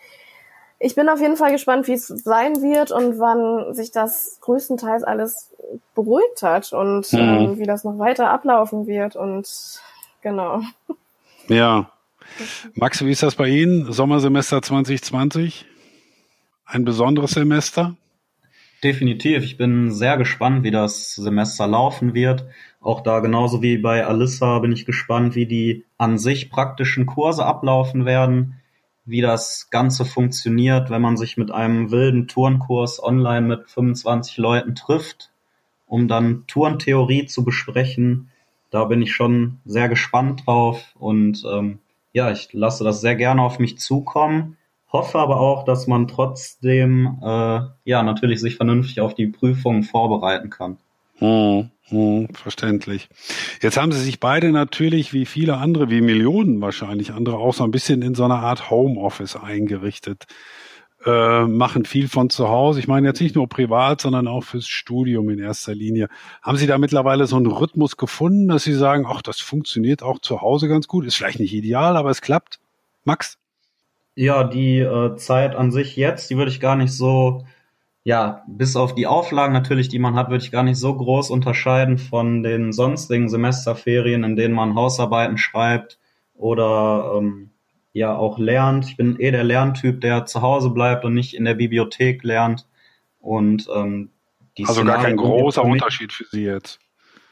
ich 0.79 0.94
bin 0.94 1.09
auf 1.09 1.20
jeden 1.20 1.37
Fall 1.37 1.53
gespannt, 1.53 1.87
wie 1.87 1.94
es 1.94 2.09
sein 2.09 2.61
wird 2.61 2.90
und 2.90 3.18
wann 3.18 3.73
sich 3.75 3.92
das 3.92 4.38
größtenteils 4.40 5.05
alles 5.05 5.55
beruhigt 5.94 6.42
hat 6.42 6.73
und 6.73 7.11
mhm. 7.12 7.18
ähm, 7.18 7.59
wie 7.59 7.64
das 7.64 7.85
noch 7.85 7.99
weiter 7.99 8.29
ablaufen 8.29 8.87
wird 8.87 9.16
und 9.16 9.47
genau. 10.25 10.61
Ja. 11.49 11.91
Max, 12.75 13.05
wie 13.05 13.13
ist 13.13 13.23
das 13.23 13.37
bei 13.37 13.49
Ihnen? 13.49 13.93
Sommersemester 13.93 14.61
2020? 14.61 15.67
ein 16.67 16.85
besonderes 16.85 17.33
Semester? 17.33 17.97
Definitiv. 18.83 19.45
Ich 19.45 19.57
bin 19.57 19.91
sehr 19.91 20.17
gespannt, 20.17 20.63
wie 20.63 20.71
das 20.71 21.15
Semester 21.15 21.67
laufen 21.67 22.15
wird. 22.15 22.45
Auch 22.81 23.01
da 23.01 23.21
genauso 23.21 23.63
wie 23.63 23.79
bei 23.79 24.05
Alissa 24.05 24.59
bin 24.59 24.73
ich 24.73 24.85
gespannt, 24.85 25.35
wie 25.35 25.47
die 25.47 25.85
an 25.97 26.19
sich 26.19 26.51
praktischen 26.51 27.07
Kurse 27.07 27.47
ablaufen 27.47 28.05
werden, 28.05 28.61
wie 29.07 29.21
das 29.21 29.69
Ganze 29.71 30.05
funktioniert, 30.05 30.91
wenn 30.91 31.01
man 31.01 31.17
sich 31.17 31.37
mit 31.37 31.51
einem 31.51 31.91
wilden 31.91 32.29
Turnkurs 32.29 33.03
online 33.03 33.47
mit 33.47 33.71
25 33.71 34.37
Leuten 34.37 34.75
trifft, 34.75 35.31
um 35.87 36.09
dann 36.09 36.45
Turntheorie 36.47 37.27
zu 37.27 37.45
besprechen. 37.45 38.31
Da 38.75 38.85
bin 38.85 39.03
ich 39.03 39.13
schon 39.13 39.61
sehr 39.65 39.89
gespannt 39.89 40.47
drauf 40.47 40.95
und 40.99 41.45
ähm, 41.51 41.79
ja, 42.13 42.31
ich 42.31 42.53
lasse 42.53 42.85
das 42.85 43.01
sehr 43.01 43.15
gerne 43.15 43.43
auf 43.43 43.59
mich 43.59 43.79
zukommen 43.79 44.57
hoffe 44.95 45.19
aber 45.19 45.41
auch, 45.41 45.65
dass 45.65 45.89
man 45.89 46.07
trotzdem 46.07 47.19
äh, 47.21 47.61
ja 47.85 48.03
natürlich 48.03 48.41
sich 48.41 48.57
vernünftig 48.57 49.01
auf 49.01 49.13
die 49.13 49.27
Prüfungen 49.27 49.83
vorbereiten 49.83 50.51
kann. 50.51 50.79
Hm, 51.19 51.71
hm, 51.89 52.29
verständlich. 52.33 53.09
Jetzt 53.61 53.77
haben 53.77 53.91
Sie 53.91 54.01
sich 54.01 54.21
beide 54.21 54.53
natürlich, 54.53 55.13
wie 55.13 55.27
viele 55.27 55.57
andere, 55.57 55.91
wie 55.91 56.01
Millionen 56.01 56.61
wahrscheinlich 56.61 57.13
andere, 57.13 57.39
auch 57.39 57.55
so 57.55 57.65
ein 57.65 57.73
bisschen 57.73 58.03
in 58.03 58.15
so 58.15 58.25
einer 58.25 58.39
Art 58.39 58.71
Homeoffice 58.71 59.37
eingerichtet. 59.37 60.27
Äh, 61.07 61.45
machen 61.47 61.85
viel 61.85 62.09
von 62.09 62.31
zu 62.31 62.49
Hause. 62.49 62.81
Ich 62.81 62.88
meine 62.88 63.07
jetzt 63.07 63.21
nicht 63.21 63.35
nur 63.35 63.47
privat, 63.49 64.01
sondern 64.01 64.27
auch 64.27 64.43
fürs 64.43 64.67
Studium 64.67 65.29
in 65.29 65.38
erster 65.38 65.75
Linie. 65.75 66.09
Haben 66.40 66.57
Sie 66.57 66.67
da 66.67 66.79
mittlerweile 66.79 67.27
so 67.27 67.37
einen 67.37 67.47
Rhythmus 67.47 67.97
gefunden, 67.99 68.49
dass 68.49 68.64
Sie 68.64 68.73
sagen, 68.73 69.05
ach, 69.07 69.21
das 69.21 69.40
funktioniert 69.40 70.03
auch 70.03 70.19
zu 70.19 70.40
Hause 70.40 70.67
ganz 70.67 70.88
gut? 70.88 71.05
Ist 71.05 71.17
vielleicht 71.17 71.40
nicht 71.40 71.53
ideal, 71.53 71.99
aber 71.99 72.09
es 72.09 72.23
klappt? 72.23 72.59
Max? 73.05 73.37
Ja, 74.14 74.45
die 74.45 74.79
äh, 74.79 75.17
Zeit 75.17 75.55
an 75.55 75.71
sich 75.71 75.97
jetzt, 75.97 76.31
die 76.31 76.38
würde 76.38 76.51
ich 76.51 76.61
gar 76.61 76.77
nicht 76.77 76.93
so 76.93 77.45
ja, 78.05 78.45
bis 78.47 78.77
auf 78.77 78.95
die 78.95 79.07
Auflagen 79.07 79.55
natürlich, 79.55 79.88
die 79.88 79.99
man 79.99 80.14
hat, 80.14 80.29
würde 80.29 80.45
ich 80.45 80.53
gar 80.53 80.62
nicht 80.62 80.79
so 80.79 80.95
groß 80.95 81.31
unterscheiden 81.31 81.97
von 81.97 82.43
den 82.43 82.71
sonstigen 82.71 83.31
Semesterferien, 83.31 84.25
in 84.25 84.37
denen 84.37 84.55
man 84.55 84.75
Hausarbeiten 84.75 85.38
schreibt 85.38 85.99
oder 86.35 87.14
ähm, 87.17 87.51
ja 87.95 88.15
auch 88.15 88.39
lernt. 88.39 88.87
Ich 88.87 88.97
bin 88.99 89.19
eh 89.19 89.31
der 89.31 89.45
Lerntyp, 89.45 90.03
der 90.03 90.27
zu 90.27 90.43
Hause 90.43 90.69
bleibt 90.69 91.07
und 91.07 91.15
nicht 91.15 91.33
in 91.33 91.47
der 91.47 91.55
Bibliothek 91.55 92.23
lernt. 92.25 92.67
Und 93.21 93.67
ähm, 93.75 94.11
die 94.59 94.65
also 94.65 94.83
Szenarien 94.83 95.03
gar 95.03 95.05
kein 95.05 95.17
großer 95.17 95.65
mich, 95.65 95.73
Unterschied 95.73 96.13
für 96.13 96.25
Sie 96.25 96.45
jetzt. 96.45 96.81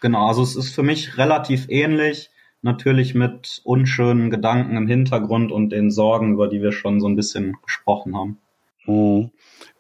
Genau, 0.01 0.27
also 0.27 0.43
es 0.43 0.57
ist 0.57 0.75
für 0.75 0.83
mich 0.83 1.19
relativ 1.19 1.69
ähnlich, 1.69 2.31
natürlich 2.63 3.15
mit 3.15 3.61
unschönen 3.65 4.31
Gedanken 4.31 4.77
im 4.77 4.87
Hintergrund 4.87 5.53
und 5.53 5.71
den 5.71 5.91
Sorgen, 5.91 6.33
über 6.33 6.49
die 6.49 6.63
wir 6.63 6.73
schon 6.73 7.01
so 7.01 7.09
ein 7.09 7.17
bisschen 7.17 7.57
gesprochen 7.65 8.17
haben. 8.17 8.39
Mhm. 8.87 9.31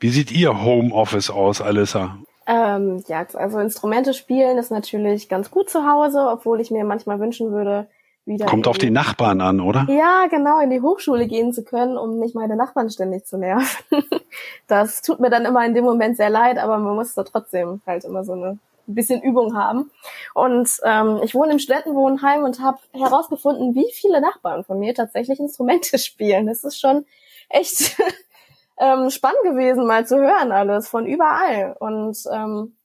Wie 0.00 0.10
sieht 0.10 0.32
Ihr 0.32 0.62
Homeoffice 0.62 1.30
aus, 1.30 1.60
Alissa? 1.60 2.18
Ähm, 2.46 3.04
ja, 3.06 3.24
also 3.34 3.60
Instrumente 3.60 4.14
spielen 4.14 4.58
ist 4.58 4.72
natürlich 4.72 5.28
ganz 5.28 5.50
gut 5.52 5.70
zu 5.70 5.86
Hause, 5.86 6.28
obwohl 6.28 6.60
ich 6.60 6.72
mir 6.72 6.84
manchmal 6.84 7.20
wünschen 7.20 7.52
würde, 7.52 7.88
wieder. 8.24 8.46
Kommt 8.46 8.68
auf 8.68 8.78
die 8.78 8.90
Nachbarn 8.90 9.40
an, 9.40 9.60
oder? 9.60 9.86
Ja, 9.88 10.26
genau, 10.28 10.60
in 10.60 10.70
die 10.70 10.80
Hochschule 10.80 11.26
gehen 11.26 11.52
zu 11.52 11.64
können, 11.64 11.96
um 11.96 12.18
nicht 12.18 12.34
meine 12.34 12.56
Nachbarn 12.56 12.90
ständig 12.90 13.26
zu 13.26 13.38
nerven. 13.38 13.66
das 14.66 15.02
tut 15.02 15.20
mir 15.20 15.30
dann 15.30 15.44
immer 15.44 15.64
in 15.64 15.74
dem 15.74 15.84
Moment 15.84 16.16
sehr 16.16 16.30
leid, 16.30 16.58
aber 16.58 16.78
man 16.78 16.94
muss 16.94 17.14
da 17.14 17.24
trotzdem 17.24 17.80
halt 17.86 18.04
immer 18.04 18.24
so 18.24 18.32
eine 18.32 18.58
ein 18.88 18.94
bisschen 18.94 19.22
Übung 19.22 19.56
haben. 19.56 19.90
Und 20.34 20.68
ähm, 20.84 21.20
ich 21.22 21.34
wohne 21.34 21.52
im 21.52 21.58
Studentenwohnheim 21.58 22.44
und 22.44 22.60
habe 22.60 22.78
herausgefunden, 22.92 23.74
wie 23.74 23.90
viele 23.92 24.20
Nachbarn 24.20 24.64
von 24.64 24.78
mir 24.78 24.94
tatsächlich 24.94 25.38
Instrumente 25.38 25.98
spielen. 26.00 26.46
Das 26.46 26.64
ist 26.64 26.80
schon 26.80 27.06
echt 27.48 27.96
ähm, 28.78 29.10
spannend 29.10 29.42
gewesen, 29.44 29.86
mal 29.86 30.06
zu 30.06 30.16
hören 30.16 30.52
alles 30.52 30.88
von 30.88 31.06
überall. 31.06 31.76
Und 31.78 32.18
ähm, 32.32 32.76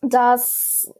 das 0.00 0.92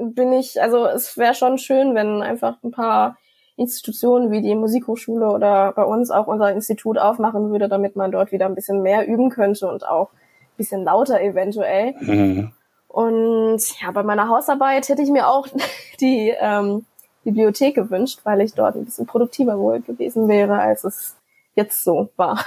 bin 0.00 0.32
ich, 0.32 0.60
also 0.60 0.86
es 0.86 1.16
wäre 1.16 1.34
schon 1.34 1.58
schön, 1.58 1.94
wenn 1.94 2.22
einfach 2.22 2.56
ein 2.62 2.70
paar 2.70 3.16
Institutionen 3.56 4.30
wie 4.30 4.42
die 4.42 4.54
Musikhochschule 4.54 5.30
oder 5.30 5.72
bei 5.72 5.84
uns 5.84 6.10
auch 6.10 6.26
unser 6.26 6.52
Institut 6.52 6.98
aufmachen 6.98 7.50
würde, 7.50 7.68
damit 7.68 7.94
man 7.94 8.10
dort 8.10 8.32
wieder 8.32 8.46
ein 8.46 8.54
bisschen 8.54 8.82
mehr 8.82 9.06
üben 9.06 9.30
könnte 9.30 9.68
und 9.68 9.86
auch 9.86 10.10
ein 10.10 10.56
bisschen 10.56 10.84
lauter 10.84 11.20
eventuell. 11.20 11.94
Mhm. 12.00 12.52
Und 12.88 13.80
ja, 13.80 13.90
bei 13.92 14.02
meiner 14.02 14.28
Hausarbeit 14.28 14.88
hätte 14.88 15.02
ich 15.02 15.10
mir 15.10 15.28
auch 15.28 15.46
die 16.00 16.34
ähm, 16.38 16.84
Bibliothek 17.22 17.74
gewünscht, 17.74 18.20
weil 18.24 18.40
ich 18.40 18.54
dort 18.54 18.76
ein 18.76 18.84
bisschen 18.84 19.06
produktiver 19.06 19.58
wohl 19.58 19.80
gewesen 19.80 20.28
wäre, 20.28 20.58
als 20.58 20.84
es 20.84 21.16
jetzt 21.54 21.84
so 21.84 22.08
war. 22.16 22.44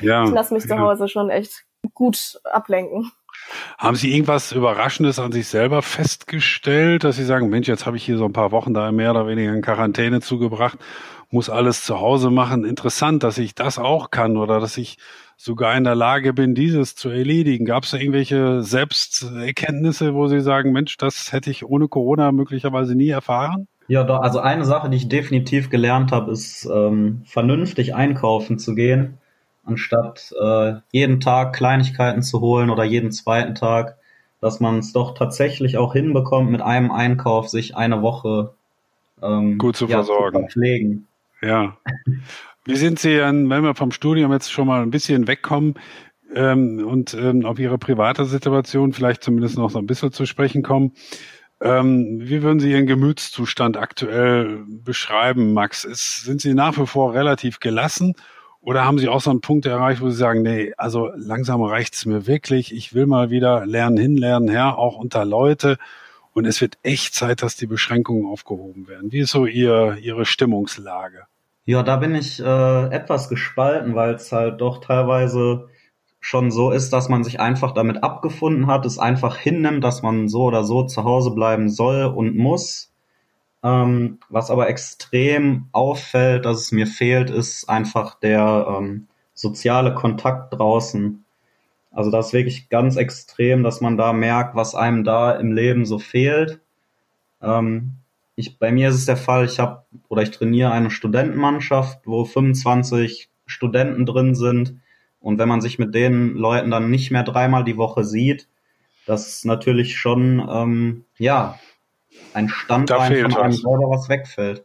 Ja, 0.00 0.24
ich 0.24 0.30
lasse 0.30 0.54
mich 0.54 0.64
ja. 0.64 0.76
zu 0.76 0.78
Hause 0.78 1.08
schon 1.08 1.28
echt 1.28 1.64
gut 1.94 2.40
ablenken. 2.44 3.12
Haben 3.78 3.96
Sie 3.96 4.12
irgendwas 4.12 4.52
Überraschendes 4.52 5.18
an 5.18 5.32
sich 5.32 5.48
selber 5.48 5.82
festgestellt, 5.82 7.04
dass 7.04 7.16
Sie 7.16 7.24
sagen, 7.24 7.48
Mensch, 7.48 7.68
jetzt 7.68 7.86
habe 7.86 7.96
ich 7.96 8.04
hier 8.04 8.18
so 8.18 8.24
ein 8.24 8.32
paar 8.32 8.52
Wochen 8.52 8.74
da 8.74 8.92
mehr 8.92 9.10
oder 9.10 9.26
weniger 9.26 9.52
in 9.52 9.62
Quarantäne 9.62 10.20
zugebracht, 10.20 10.78
muss 11.30 11.50
alles 11.50 11.84
zu 11.84 12.00
Hause 12.00 12.30
machen. 12.30 12.64
Interessant, 12.64 13.22
dass 13.22 13.38
ich 13.38 13.54
das 13.54 13.78
auch 13.78 14.10
kann 14.10 14.36
oder 14.36 14.60
dass 14.60 14.76
ich 14.76 14.98
sogar 15.36 15.76
in 15.76 15.84
der 15.84 15.94
Lage 15.94 16.34
bin, 16.34 16.54
dieses 16.54 16.96
zu 16.96 17.08
erledigen. 17.08 17.64
Gab 17.64 17.84
es 17.84 17.92
irgendwelche 17.94 18.62
Selbsterkenntnisse, 18.62 20.14
wo 20.14 20.26
Sie 20.26 20.40
sagen, 20.40 20.72
Mensch, 20.72 20.96
das 20.98 21.32
hätte 21.32 21.50
ich 21.50 21.64
ohne 21.64 21.88
Corona 21.88 22.30
möglicherweise 22.30 22.94
nie 22.94 23.08
erfahren? 23.08 23.66
Ja, 23.88 24.04
also 24.04 24.38
eine 24.38 24.64
Sache, 24.64 24.90
die 24.90 24.98
ich 24.98 25.08
definitiv 25.08 25.70
gelernt 25.70 26.12
habe, 26.12 26.30
ist 26.30 26.68
ähm, 26.72 27.22
vernünftig 27.24 27.94
einkaufen 27.94 28.58
zu 28.58 28.74
gehen, 28.74 29.18
anstatt 29.64 30.32
äh, 30.40 30.74
jeden 30.92 31.20
Tag 31.20 31.54
Kleinigkeiten 31.54 32.22
zu 32.22 32.40
holen 32.40 32.70
oder 32.70 32.84
jeden 32.84 33.12
zweiten 33.12 33.54
Tag, 33.54 33.96
dass 34.40 34.60
man 34.60 34.78
es 34.78 34.92
doch 34.92 35.14
tatsächlich 35.14 35.76
auch 35.76 35.92
hinbekommt, 35.92 36.50
mit 36.50 36.62
einem 36.62 36.90
Einkauf 36.90 37.48
sich 37.48 37.76
eine 37.76 38.02
Woche 38.02 38.54
ähm, 39.22 39.58
gut 39.58 39.76
zu 39.76 39.86
ja, 39.86 39.98
versorgen. 39.98 40.34
Zu 40.34 40.40
verpflegen. 40.40 41.06
Ja. 41.42 41.76
Wie 42.64 42.76
sind 42.76 42.98
Sie 42.98 43.16
wenn 43.18 43.48
wir 43.48 43.74
vom 43.74 43.92
Studium 43.92 44.32
jetzt 44.32 44.52
schon 44.52 44.66
mal 44.66 44.82
ein 44.82 44.90
bisschen 44.90 45.26
wegkommen 45.26 45.74
ähm, 46.34 46.86
und 46.86 47.14
ähm, 47.14 47.44
auf 47.46 47.58
Ihre 47.58 47.78
private 47.78 48.24
Situation 48.24 48.92
vielleicht 48.92 49.22
zumindest 49.22 49.56
noch 49.56 49.70
so 49.70 49.78
ein 49.78 49.86
bisschen 49.86 50.12
zu 50.12 50.26
sprechen 50.26 50.62
kommen? 50.62 50.92
Ähm, 51.62 52.20
wie 52.20 52.42
würden 52.42 52.60
Sie 52.60 52.70
Ihren 52.70 52.86
Gemütszustand 52.86 53.76
aktuell 53.76 54.64
beschreiben, 54.68 55.52
Max? 55.52 55.84
Ist, 55.84 56.24
sind 56.24 56.40
Sie 56.40 56.54
nach 56.54 56.78
wie 56.78 56.86
vor 56.86 57.14
relativ 57.14 57.60
gelassen 57.60 58.14
oder 58.62 58.84
haben 58.84 58.98
Sie 58.98 59.08
auch 59.08 59.20
so 59.20 59.30
einen 59.30 59.40
Punkt 59.40 59.66
erreicht, 59.66 60.00
wo 60.00 60.10
Sie 60.10 60.16
sagen, 60.16 60.42
nee, 60.42 60.72
also 60.76 61.10
langsam 61.16 61.62
reicht's 61.62 62.04
mir 62.04 62.26
wirklich. 62.26 62.74
Ich 62.74 62.94
will 62.94 63.06
mal 63.06 63.30
wieder 63.30 63.64
lernen 63.64 63.96
hin, 63.96 64.16
lernen 64.16 64.48
her, 64.48 64.76
auch 64.78 64.96
unter 64.96 65.24
Leute. 65.24 65.78
Und 66.32 66.46
es 66.46 66.60
wird 66.60 66.78
echt 66.82 67.14
Zeit, 67.14 67.42
dass 67.42 67.56
die 67.56 67.66
Beschränkungen 67.66 68.26
aufgehoben 68.26 68.86
werden. 68.86 69.12
Wie 69.12 69.20
ist 69.20 69.30
so 69.30 69.46
Ihr, 69.46 69.96
Ihre 70.00 70.26
Stimmungslage? 70.26 71.24
Ja, 71.64 71.82
da 71.82 71.96
bin 71.96 72.14
ich 72.14 72.40
äh, 72.40 72.88
etwas 72.90 73.28
gespalten, 73.28 73.94
weil 73.94 74.14
es 74.14 74.30
halt 74.30 74.60
doch 74.60 74.80
teilweise 74.80 75.68
schon 76.20 76.50
so 76.50 76.70
ist, 76.70 76.92
dass 76.92 77.08
man 77.08 77.24
sich 77.24 77.40
einfach 77.40 77.72
damit 77.72 78.02
abgefunden 78.04 78.66
hat, 78.66 78.84
es 78.84 78.98
einfach 78.98 79.36
hinnimmt, 79.36 79.82
dass 79.82 80.02
man 80.02 80.28
so 80.28 80.42
oder 80.42 80.64
so 80.64 80.84
zu 80.84 81.04
Hause 81.04 81.30
bleiben 81.30 81.70
soll 81.70 82.04
und 82.04 82.36
muss. 82.36 82.92
Ähm, 83.62 84.18
was 84.28 84.50
aber 84.50 84.68
extrem 84.68 85.66
auffällt, 85.72 86.46
dass 86.46 86.60
es 86.60 86.72
mir 86.72 86.86
fehlt, 86.86 87.30
ist 87.30 87.68
einfach 87.68 88.18
der 88.18 88.66
ähm, 88.68 89.08
soziale 89.34 89.94
Kontakt 89.94 90.54
draußen. 90.54 91.24
Also 91.90 92.10
das 92.10 92.28
ist 92.28 92.32
wirklich 92.32 92.68
ganz 92.68 92.96
extrem, 92.96 93.62
dass 93.62 93.80
man 93.80 93.96
da 93.96 94.12
merkt, 94.12 94.54
was 94.54 94.74
einem 94.74 95.04
da 95.04 95.32
im 95.32 95.52
Leben 95.52 95.84
so 95.84 95.98
fehlt. 95.98 96.60
Ähm, 97.42 97.96
ich, 98.36 98.58
bei 98.58 98.72
mir 98.72 98.88
ist 98.88 98.94
es 98.94 99.06
der 99.06 99.16
Fall, 99.16 99.44
ich 99.44 99.58
habe 99.58 99.84
oder 100.08 100.22
ich 100.22 100.30
trainiere 100.30 100.72
eine 100.72 100.90
Studentenmannschaft, 100.90 102.06
wo 102.06 102.24
25 102.24 103.28
Studenten 103.46 104.06
drin 104.06 104.34
sind. 104.34 104.80
Und 105.20 105.38
wenn 105.38 105.48
man 105.48 105.60
sich 105.60 105.78
mit 105.78 105.94
den 105.94 106.34
Leuten 106.34 106.70
dann 106.70 106.90
nicht 106.90 107.10
mehr 107.10 107.24
dreimal 107.24 107.64
die 107.64 107.76
Woche 107.76 108.04
sieht, 108.04 108.48
das 109.06 109.28
ist 109.28 109.44
natürlich 109.44 109.98
schon, 109.98 110.46
ähm, 110.50 111.04
ja, 111.18 111.58
ein 112.34 112.48
Standbein 112.48 113.30
von 113.30 113.42
einem 113.42 113.52
selber, 113.52 113.90
was 113.90 114.08
wegfällt. 114.08 114.64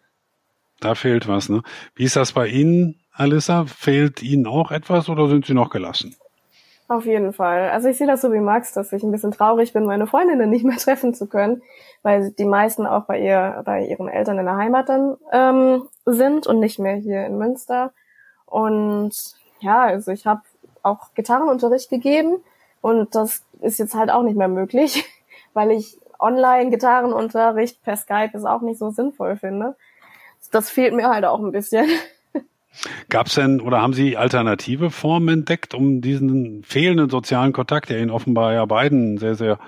Da 0.80 0.96
fehlt 0.96 1.28
was, 1.28 1.50
ne? 1.50 1.62
Wie 1.96 2.04
ist 2.04 2.16
das 2.16 2.34
bei 2.34 2.48
Ihnen, 2.48 3.00
Alissa? 3.14 3.66
Fehlt 3.66 4.22
Ihnen 4.22 4.46
auch 4.46 4.72
etwas 4.72 5.10
oder 5.10 5.28
sind 5.28 5.46
Sie 5.46 5.54
noch 5.54 5.70
gelassen? 5.70 6.16
Auf 6.88 7.06
jeden 7.06 7.34
Fall. 7.34 7.70
Also 7.70 7.88
ich 7.88 7.98
sehe 7.98 8.06
das 8.06 8.22
so 8.22 8.32
wie 8.32 8.40
Max, 8.40 8.74
dass 8.74 8.94
ich 8.94 9.02
ein 9.02 9.12
bisschen 9.12 9.32
traurig 9.32 9.74
bin, 9.74 9.86
meine 9.86 10.06
Freundinnen 10.06 10.50
nicht 10.50 10.66
mehr 10.66 10.78
treffen 10.78 11.14
zu 11.14 11.28
können, 11.28 11.64
weil 12.04 12.32
die 12.32 12.46
meisten 12.46 12.86
auch 12.86 13.06
bei 13.06 13.20
ihr, 13.20 13.64
bei 13.66 13.86
ihren 13.86 14.08
Eltern 14.08 14.38
in 14.38 14.46
der 14.46 14.58
Heimat 14.58 14.90
dann 14.90 15.18
ähm, 15.32 15.88
sind 16.06 16.46
und 16.46 16.60
nicht 16.60 16.78
mehr 16.78 16.96
hier 16.96 17.26
in 17.26 17.38
Münster. 17.38 17.92
Und 18.46 19.14
ja, 19.62 19.84
also 19.84 20.12
ich 20.12 20.28
habe 20.28 20.42
auch 20.84 21.14
Gitarrenunterricht 21.16 21.90
gegeben 21.90 22.38
und 22.82 23.16
das 23.16 23.44
ist 23.62 23.80
jetzt 23.80 23.96
halt 23.96 24.12
auch 24.12 24.22
nicht 24.22 24.38
mehr 24.38 24.48
möglich, 24.48 25.06
weil 25.56 25.72
ich 25.72 25.98
Online-Gitarrenunterricht 26.20 27.84
per 27.84 27.98
Skype 27.98 28.32
ist 28.34 28.46
auch 28.46 28.62
nicht 28.62 28.80
so 28.80 28.90
sinnvoll 28.90 29.36
finde. 29.36 29.76
Das 30.52 30.70
fehlt 30.70 30.94
mir 30.94 31.10
halt 31.10 31.26
auch 31.26 31.40
ein 31.40 31.52
bisschen. 31.52 31.88
Gab 33.10 33.28
es 33.28 33.36
denn 33.36 33.62
oder 33.62 33.82
haben 33.82 33.94
Sie 33.94 34.18
alternative 34.18 34.92
Formen 34.92 35.40
entdeckt, 35.40 35.74
um 35.74 36.02
diesen 36.02 36.64
fehlenden 36.64 37.10
sozialen 37.10 37.54
Kontakt, 37.54 37.90
der 37.90 38.00
Ihnen 38.00 38.12
offenbar 38.12 38.54
ja 38.54 38.66
beiden 38.66 39.18
sehr, 39.18 39.36
sehr 39.36 39.60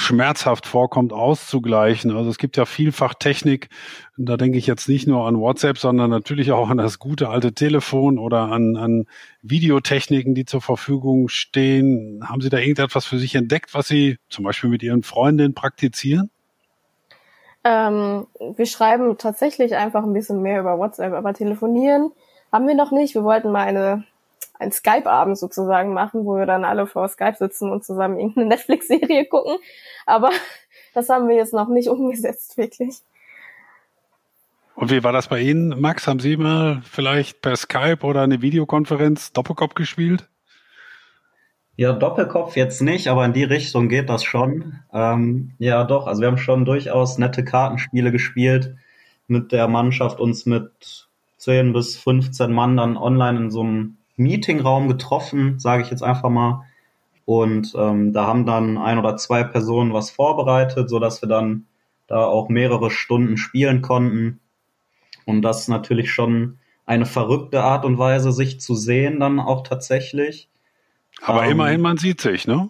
schmerzhaft 0.00 0.66
vorkommt, 0.66 1.12
auszugleichen. 1.12 2.10
Also 2.16 2.30
es 2.30 2.38
gibt 2.38 2.56
ja 2.56 2.64
vielfach 2.64 3.14
Technik, 3.14 3.68
da 4.16 4.36
denke 4.36 4.58
ich 4.58 4.66
jetzt 4.66 4.88
nicht 4.88 5.06
nur 5.06 5.26
an 5.26 5.38
WhatsApp, 5.38 5.78
sondern 5.78 6.10
natürlich 6.10 6.52
auch 6.52 6.70
an 6.70 6.78
das 6.78 6.98
gute 6.98 7.28
alte 7.28 7.52
Telefon 7.52 8.18
oder 8.18 8.50
an, 8.50 8.76
an 8.76 9.06
Videotechniken, 9.42 10.34
die 10.34 10.44
zur 10.44 10.60
Verfügung 10.60 11.28
stehen. 11.28 12.22
Haben 12.26 12.40
Sie 12.40 12.48
da 12.48 12.58
irgendetwas 12.58 13.04
für 13.04 13.18
sich 13.18 13.34
entdeckt, 13.34 13.74
was 13.74 13.88
Sie 13.88 14.18
zum 14.28 14.44
Beispiel 14.44 14.70
mit 14.70 14.82
Ihren 14.82 15.02
Freundinnen 15.02 15.54
praktizieren? 15.54 16.30
Ähm, 17.62 18.26
wir 18.56 18.66
schreiben 18.66 19.18
tatsächlich 19.18 19.76
einfach 19.76 20.02
ein 20.02 20.14
bisschen 20.14 20.40
mehr 20.40 20.60
über 20.60 20.78
WhatsApp, 20.78 21.12
aber 21.12 21.34
telefonieren 21.34 22.10
haben 22.50 22.66
wir 22.66 22.74
noch 22.74 22.90
nicht. 22.90 23.14
Wir 23.14 23.22
wollten 23.22 23.52
mal 23.52 23.66
eine 23.66 24.04
ein 24.58 24.72
Skype-Abend 24.72 25.38
sozusagen 25.38 25.94
machen, 25.94 26.24
wo 26.24 26.36
wir 26.36 26.46
dann 26.46 26.64
alle 26.64 26.86
vor 26.86 27.08
Skype 27.08 27.36
sitzen 27.38 27.70
und 27.72 27.84
zusammen 27.84 28.18
irgendeine 28.18 28.48
Netflix-Serie 28.48 29.26
gucken. 29.26 29.56
Aber 30.06 30.30
das 30.94 31.08
haben 31.08 31.28
wir 31.28 31.36
jetzt 31.36 31.54
noch 31.54 31.68
nicht 31.68 31.88
umgesetzt, 31.90 32.56
wirklich. 32.56 32.98
Und 34.74 34.90
wie 34.90 35.04
war 35.04 35.12
das 35.12 35.28
bei 35.28 35.40
Ihnen, 35.40 35.80
Max? 35.80 36.06
Haben 36.06 36.20
Sie 36.20 36.36
mal 36.36 36.80
vielleicht 36.84 37.42
per 37.42 37.56
Skype 37.56 37.98
oder 38.02 38.22
eine 38.22 38.40
Videokonferenz 38.40 39.32
Doppelkopf 39.32 39.74
gespielt? 39.74 40.28
Ja, 41.76 41.92
Doppelkopf 41.92 42.56
jetzt 42.56 42.82
nicht, 42.82 43.08
aber 43.08 43.24
in 43.24 43.32
die 43.32 43.44
Richtung 43.44 43.88
geht 43.88 44.10
das 44.10 44.22
schon. 44.22 44.80
Ähm, 44.92 45.52
ja, 45.58 45.84
doch. 45.84 46.06
Also 46.06 46.20
wir 46.20 46.28
haben 46.28 46.38
schon 46.38 46.64
durchaus 46.64 47.18
nette 47.18 47.44
Kartenspiele 47.44 48.12
gespielt 48.12 48.76
mit 49.28 49.52
der 49.52 49.68
Mannschaft, 49.68 50.20
uns 50.20 50.44
mit 50.44 51.08
10 51.38 51.72
bis 51.72 51.96
15 51.96 52.52
Mann 52.52 52.76
dann 52.76 52.96
online 52.96 53.38
in 53.38 53.50
so 53.50 53.62
einem 53.62 53.96
Meetingraum 54.20 54.86
getroffen, 54.86 55.58
sage 55.58 55.82
ich 55.82 55.90
jetzt 55.90 56.02
einfach 56.02 56.30
mal. 56.30 56.64
Und 57.24 57.74
ähm, 57.76 58.12
da 58.12 58.26
haben 58.26 58.46
dann 58.46 58.78
ein 58.78 58.98
oder 58.98 59.16
zwei 59.16 59.42
Personen 59.42 59.92
was 59.92 60.10
vorbereitet, 60.10 60.90
so 60.90 60.98
dass 60.98 61.22
wir 61.22 61.28
dann 61.28 61.66
da 62.06 62.24
auch 62.24 62.48
mehrere 62.48 62.90
Stunden 62.90 63.36
spielen 63.36 63.82
konnten. 63.82 64.40
Und 65.26 65.42
das 65.42 65.62
ist 65.62 65.68
natürlich 65.68 66.12
schon 66.12 66.58
eine 66.86 67.06
verrückte 67.06 67.62
Art 67.62 67.84
und 67.84 67.98
Weise, 67.98 68.32
sich 68.32 68.60
zu 68.60 68.74
sehen, 68.74 69.20
dann 69.20 69.38
auch 69.38 69.62
tatsächlich. 69.62 70.48
Aber 71.22 71.44
ähm, 71.44 71.52
immerhin, 71.52 71.80
man 71.80 71.96
sieht 71.96 72.20
sich, 72.20 72.46
ne? 72.46 72.68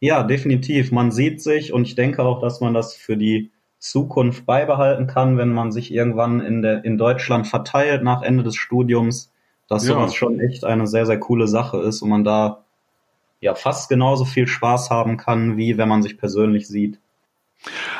Ja, 0.00 0.22
definitiv. 0.22 0.90
Man 0.90 1.10
sieht 1.10 1.42
sich 1.42 1.72
und 1.72 1.86
ich 1.86 1.94
denke 1.94 2.22
auch, 2.22 2.40
dass 2.40 2.60
man 2.60 2.72
das 2.72 2.94
für 2.94 3.16
die 3.16 3.50
Zukunft 3.78 4.46
beibehalten 4.46 5.06
kann, 5.06 5.36
wenn 5.36 5.52
man 5.52 5.70
sich 5.70 5.92
irgendwann 5.92 6.40
in, 6.40 6.62
der, 6.62 6.84
in 6.84 6.98
Deutschland 6.98 7.46
verteilt 7.46 8.02
nach 8.02 8.22
Ende 8.22 8.42
des 8.42 8.56
Studiums, 8.56 9.32
dass 9.68 9.86
ja. 9.86 9.94
sowas 9.94 10.14
schon 10.14 10.40
echt 10.40 10.64
eine 10.64 10.86
sehr, 10.86 11.06
sehr 11.06 11.20
coole 11.20 11.46
Sache 11.46 11.78
ist 11.78 12.02
und 12.02 12.08
man 12.08 12.24
da 12.24 12.64
ja 13.40 13.54
fast 13.54 13.88
genauso 13.88 14.24
viel 14.24 14.46
Spaß 14.46 14.90
haben 14.90 15.16
kann, 15.16 15.56
wie 15.56 15.78
wenn 15.78 15.88
man 15.88 16.02
sich 16.02 16.18
persönlich 16.18 16.66
sieht. 16.66 16.98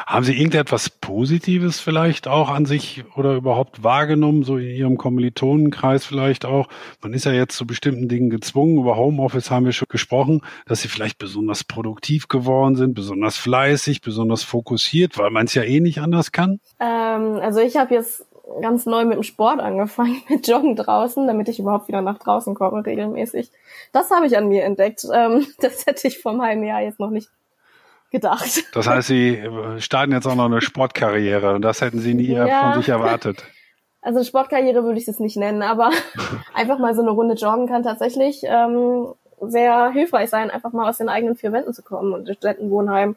Haben 0.06 0.24
Sie 0.24 0.34
irgendetwas 0.34 0.88
Positives 0.88 1.80
vielleicht 1.80 2.28
auch 2.28 2.48
an 2.48 2.64
sich 2.64 3.04
oder 3.16 3.34
überhaupt 3.34 3.82
wahrgenommen, 3.82 4.44
so 4.44 4.56
in 4.56 4.68
Ihrem 4.68 4.96
Kommilitonenkreis 4.96 6.06
vielleicht 6.06 6.44
auch? 6.44 6.68
Man 7.02 7.12
ist 7.12 7.24
ja 7.24 7.32
jetzt 7.32 7.56
zu 7.56 7.66
bestimmten 7.66 8.08
Dingen 8.08 8.30
gezwungen. 8.30 8.78
Über 8.78 8.96
Homeoffice 8.96 9.50
haben 9.50 9.66
wir 9.66 9.72
schon 9.72 9.88
gesprochen, 9.88 10.42
dass 10.66 10.82
Sie 10.82 10.88
vielleicht 10.88 11.18
besonders 11.18 11.64
produktiv 11.64 12.28
geworden 12.28 12.76
sind, 12.76 12.94
besonders 12.94 13.36
fleißig, 13.36 14.00
besonders 14.00 14.44
fokussiert, 14.44 15.18
weil 15.18 15.30
man 15.30 15.46
es 15.46 15.54
ja 15.54 15.64
eh 15.64 15.80
nicht 15.80 15.98
anders 15.98 16.30
kann. 16.30 16.60
Ähm, 16.78 17.40
also 17.42 17.60
ich 17.60 17.76
habe 17.76 17.94
jetzt 17.94 18.24
ganz 18.60 18.86
neu 18.86 19.04
mit 19.04 19.16
dem 19.16 19.22
Sport 19.22 19.60
angefangen, 19.60 20.22
mit 20.28 20.46
Joggen 20.46 20.76
draußen, 20.76 21.26
damit 21.26 21.48
ich 21.48 21.58
überhaupt 21.58 21.88
wieder 21.88 22.02
nach 22.02 22.18
draußen 22.18 22.54
komme 22.54 22.84
regelmäßig. 22.84 23.50
Das 23.92 24.10
habe 24.10 24.26
ich 24.26 24.36
an 24.36 24.48
mir 24.48 24.64
entdeckt. 24.64 25.04
Ähm, 25.12 25.46
das 25.60 25.86
hätte 25.86 26.08
ich 26.08 26.18
vor 26.20 26.32
einem 26.32 26.42
halben 26.42 26.64
Jahr 26.64 26.80
jetzt 26.80 27.00
noch 27.00 27.10
nicht 27.10 27.30
gedacht. 28.10 28.64
Das 28.74 28.86
heißt, 28.86 29.08
Sie 29.08 29.34
äh, 29.36 29.80
starten 29.80 30.12
jetzt 30.12 30.26
auch 30.26 30.34
noch 30.34 30.46
eine 30.46 30.60
Sportkarriere 30.60 31.54
und 31.54 31.62
das 31.62 31.80
hätten 31.80 32.00
Sie 32.00 32.14
nie 32.14 32.32
ja. 32.32 32.72
von 32.72 32.80
sich 32.80 32.88
erwartet. 32.88 33.44
Also 34.00 34.22
Sportkarriere 34.24 34.84
würde 34.84 34.98
ich 34.98 35.08
es 35.08 35.18
nicht 35.18 35.36
nennen, 35.36 35.62
aber 35.62 35.90
einfach 36.54 36.78
mal 36.78 36.94
so 36.94 37.02
eine 37.02 37.10
Runde 37.10 37.34
joggen 37.34 37.66
kann 37.66 37.82
tatsächlich 37.82 38.42
ähm, 38.44 39.08
sehr 39.40 39.90
hilfreich 39.90 40.30
sein, 40.30 40.50
einfach 40.50 40.72
mal 40.72 40.88
aus 40.88 40.98
den 40.98 41.08
eigenen 41.08 41.36
vier 41.36 41.52
Wänden 41.52 41.74
zu 41.74 41.82
kommen. 41.82 42.12
Und 42.12 42.28
Städtenwohnheim, 42.28 43.16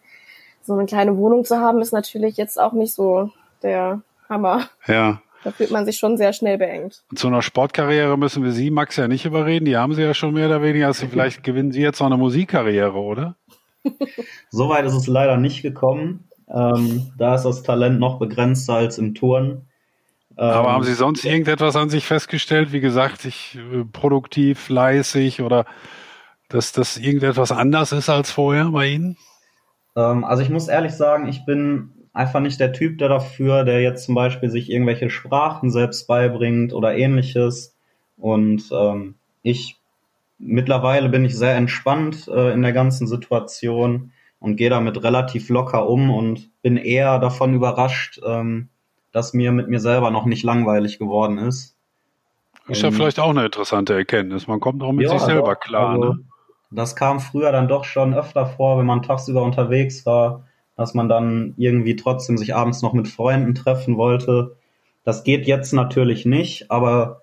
so 0.63 0.73
eine 0.73 0.85
kleine 0.85 1.17
Wohnung 1.17 1.45
zu 1.45 1.59
haben, 1.59 1.81
ist 1.81 1.93
natürlich 1.93 2.37
jetzt 2.37 2.59
auch 2.59 2.73
nicht 2.73 2.93
so 2.93 3.29
der 3.63 4.01
Hammer. 4.31 4.69
Ja. 4.87 5.21
Da 5.43 5.51
fühlt 5.51 5.71
man 5.71 5.85
sich 5.85 5.97
schon 5.97 6.17
sehr 6.17 6.33
schnell 6.33 6.57
beengt. 6.57 7.03
Und 7.09 7.19
zu 7.19 7.27
einer 7.27 7.41
Sportkarriere 7.41 8.17
müssen 8.17 8.43
wir 8.43 8.51
Sie, 8.51 8.71
Max, 8.71 8.95
ja 8.95 9.07
nicht 9.07 9.25
überreden. 9.25 9.65
Die 9.65 9.75
haben 9.75 9.93
Sie 9.93 10.01
ja 10.01 10.13
schon 10.13 10.33
mehr 10.33 10.47
oder 10.47 10.61
weniger. 10.61 10.87
Also 10.87 11.07
vielleicht 11.07 11.43
gewinnen 11.43 11.71
Sie 11.71 11.81
jetzt 11.81 11.99
noch 11.99 12.07
eine 12.07 12.17
Musikkarriere, 12.17 12.97
oder? 12.97 13.35
Soweit 14.49 14.85
ist 14.85 14.93
es 14.93 15.07
leider 15.07 15.37
nicht 15.37 15.61
gekommen. 15.61 16.29
Ähm, 16.47 17.11
da 17.17 17.35
ist 17.35 17.43
das 17.43 17.63
Talent 17.63 17.99
noch 17.99 18.19
begrenzter 18.19 18.75
als 18.75 18.97
im 18.97 19.15
Turnen. 19.15 19.67
Ähm, 20.37 20.45
Aber 20.45 20.71
haben 20.73 20.83
Sie 20.83 20.93
sonst 20.93 21.25
irgendetwas 21.25 21.75
an 21.75 21.89
sich 21.89 22.05
festgestellt? 22.05 22.71
Wie 22.71 22.79
gesagt, 22.79 23.25
ich 23.25 23.57
äh, 23.57 23.83
produktiv, 23.83 24.59
fleißig 24.59 25.41
oder 25.41 25.65
dass 26.49 26.71
das 26.71 26.97
irgendetwas 26.97 27.51
anders 27.51 27.91
ist 27.91 28.09
als 28.09 28.31
vorher 28.31 28.65
bei 28.65 28.87
Ihnen? 28.87 29.17
Ähm, 29.95 30.23
also 30.23 30.43
ich 30.43 30.49
muss 30.49 30.67
ehrlich 30.67 30.93
sagen, 30.93 31.27
ich 31.27 31.45
bin 31.45 32.00
einfach 32.13 32.39
nicht 32.39 32.59
der 32.59 32.73
Typ, 32.73 32.97
der 32.97 33.09
dafür, 33.09 33.63
der 33.63 33.81
jetzt 33.81 34.05
zum 34.05 34.15
Beispiel 34.15 34.49
sich 34.49 34.69
irgendwelche 34.69 35.09
Sprachen 35.09 35.69
selbst 35.69 36.07
beibringt 36.07 36.73
oder 36.73 36.95
ähnliches. 36.95 37.75
Und 38.17 38.69
ähm, 38.71 39.15
ich 39.41 39.77
mittlerweile 40.37 41.09
bin 41.09 41.23
ich 41.23 41.37
sehr 41.37 41.55
entspannt 41.55 42.27
äh, 42.27 42.51
in 42.51 42.61
der 42.61 42.73
ganzen 42.73 43.07
Situation 43.07 44.11
und 44.39 44.55
gehe 44.55 44.69
damit 44.69 45.03
relativ 45.03 45.49
locker 45.49 45.87
um 45.87 46.09
und 46.09 46.49
bin 46.61 46.77
eher 46.77 47.19
davon 47.19 47.53
überrascht, 47.53 48.19
ähm, 48.25 48.69
dass 49.11 49.33
mir 49.33 49.51
mit 49.51 49.69
mir 49.69 49.79
selber 49.79 50.09
noch 50.11 50.25
nicht 50.25 50.43
langweilig 50.43 50.99
geworden 50.99 51.37
ist. 51.37 51.75
Ist 52.67 52.81
ja 52.81 52.89
ähm, 52.89 52.93
vielleicht 52.93 53.19
auch 53.19 53.29
eine 53.29 53.45
interessante 53.45 53.93
Erkenntnis. 53.93 54.47
Man 54.47 54.59
kommt 54.59 54.81
auch 54.83 54.91
mit 54.91 55.05
ja, 55.05 55.11
sich 55.11 55.21
selber 55.21 55.53
doch, 55.53 55.59
klar. 55.59 55.89
Also, 55.89 56.13
ne? 56.13 56.19
Das 56.71 56.95
kam 56.95 57.19
früher 57.19 57.51
dann 57.51 57.67
doch 57.67 57.83
schon 57.83 58.13
öfter 58.13 58.45
vor, 58.45 58.79
wenn 58.79 58.85
man 58.85 59.03
tagsüber 59.03 59.43
unterwegs 59.43 60.05
war, 60.05 60.45
dass 60.81 60.93
man 60.93 61.07
dann 61.07 61.53
irgendwie 61.57 61.95
trotzdem 61.95 62.37
sich 62.37 62.55
abends 62.55 62.81
noch 62.81 62.93
mit 62.93 63.07
Freunden 63.07 63.55
treffen 63.55 63.95
wollte. 63.95 64.57
Das 65.05 65.23
geht 65.23 65.47
jetzt 65.47 65.71
natürlich 65.71 66.25
nicht, 66.25 66.69
aber 66.69 67.21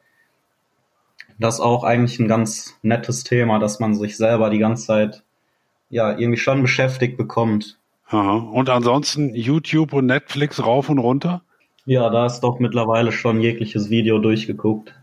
das 1.39 1.57
ist 1.57 1.61
auch 1.61 1.85
eigentlich 1.85 2.19
ein 2.19 2.29
ganz 2.29 2.79
nettes 2.83 3.25
Thema, 3.25 3.59
dass 3.59 3.81
man 3.81 3.95
sich 3.95 4.17
selber 4.17 4.51
die 4.51 4.59
ganze 4.59 4.87
Zeit 4.87 5.23
ja 5.91 6.17
irgendwie 6.17 6.39
schon 6.39 6.63
beschäftigt 6.63 7.17
bekommt. 7.17 7.79
Aha. 8.07 8.37
Und 8.37 8.71
ansonsten 8.71 9.35
YouTube 9.35 9.93
und 9.93 10.07
Netflix 10.07 10.65
rauf 10.65 10.89
und 10.89 10.99
runter? 10.99 11.43
Ja, 11.85 12.11
da 12.11 12.27
ist 12.27 12.41
doch 12.41 12.59
mittlerweile 12.59 13.13
schon 13.13 13.41
jegliches 13.41 13.91
Video 13.91 14.19
durchgeguckt. 14.19 14.95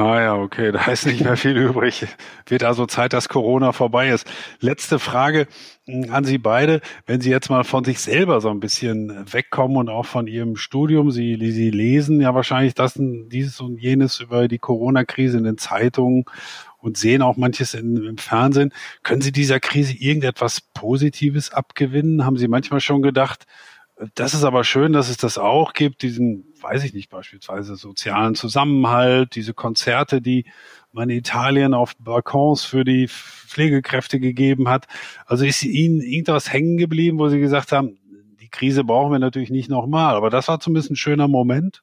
Ah 0.00 0.18
ja, 0.18 0.34
okay, 0.34 0.72
da 0.72 0.86
ist 0.86 1.04
nicht 1.04 1.20
mehr 1.20 1.36
viel 1.36 1.54
übrig. 1.58 2.06
Wird 2.46 2.64
also 2.64 2.86
Zeit, 2.86 3.12
dass 3.12 3.28
Corona 3.28 3.72
vorbei 3.72 4.08
ist. 4.08 4.26
Letzte 4.58 4.98
Frage 4.98 5.46
hm, 5.84 6.10
an 6.10 6.24
Sie 6.24 6.38
beide. 6.38 6.80
Wenn 7.04 7.20
Sie 7.20 7.28
jetzt 7.28 7.50
mal 7.50 7.64
von 7.64 7.84
sich 7.84 8.00
selber 8.00 8.40
so 8.40 8.48
ein 8.48 8.60
bisschen 8.60 9.30
wegkommen 9.30 9.76
und 9.76 9.90
auch 9.90 10.06
von 10.06 10.26
Ihrem 10.26 10.56
Studium, 10.56 11.10
Sie, 11.10 11.36
Sie 11.52 11.70
lesen 11.70 12.18
ja 12.22 12.34
wahrscheinlich 12.34 12.72
das, 12.72 12.94
dieses 12.96 13.60
und 13.60 13.76
jenes 13.76 14.20
über 14.20 14.48
die 14.48 14.58
Corona-Krise 14.58 15.36
in 15.36 15.44
den 15.44 15.58
Zeitungen 15.58 16.24
und 16.78 16.96
sehen 16.96 17.20
auch 17.20 17.36
manches 17.36 17.74
in, 17.74 18.02
im 18.02 18.16
Fernsehen. 18.16 18.72
Können 19.02 19.20
Sie 19.20 19.32
dieser 19.32 19.60
Krise 19.60 19.92
irgendetwas 19.92 20.62
Positives 20.62 21.52
abgewinnen? 21.52 22.24
Haben 22.24 22.38
Sie 22.38 22.48
manchmal 22.48 22.80
schon 22.80 23.02
gedacht, 23.02 23.44
das 24.14 24.32
ist 24.32 24.44
aber 24.44 24.64
schön, 24.64 24.94
dass 24.94 25.10
es 25.10 25.18
das 25.18 25.36
auch 25.36 25.74
gibt, 25.74 26.00
diesen, 26.00 26.49
weiß 26.62 26.84
ich 26.84 26.94
nicht, 26.94 27.10
beispielsweise 27.10 27.76
sozialen 27.76 28.34
Zusammenhalt, 28.34 29.34
diese 29.34 29.54
Konzerte, 29.54 30.20
die 30.20 30.46
man 30.92 31.08
in 31.10 31.18
Italien 31.18 31.74
auf 31.74 31.94
Balkons 31.98 32.64
für 32.64 32.84
die 32.84 33.08
Pflegekräfte 33.08 34.20
gegeben 34.20 34.68
hat. 34.68 34.86
Also 35.26 35.44
ist 35.44 35.64
Ihnen 35.64 36.00
irgendwas 36.00 36.52
hängen 36.52 36.76
geblieben, 36.76 37.18
wo 37.18 37.28
Sie 37.28 37.40
gesagt 37.40 37.72
haben, 37.72 37.98
die 38.40 38.48
Krise 38.48 38.84
brauchen 38.84 39.12
wir 39.12 39.18
natürlich 39.18 39.50
nicht 39.50 39.70
nochmal, 39.70 40.16
aber 40.16 40.30
das 40.30 40.48
war 40.48 40.60
zumindest 40.60 40.90
ein 40.90 40.96
schöner 40.96 41.28
Moment? 41.28 41.82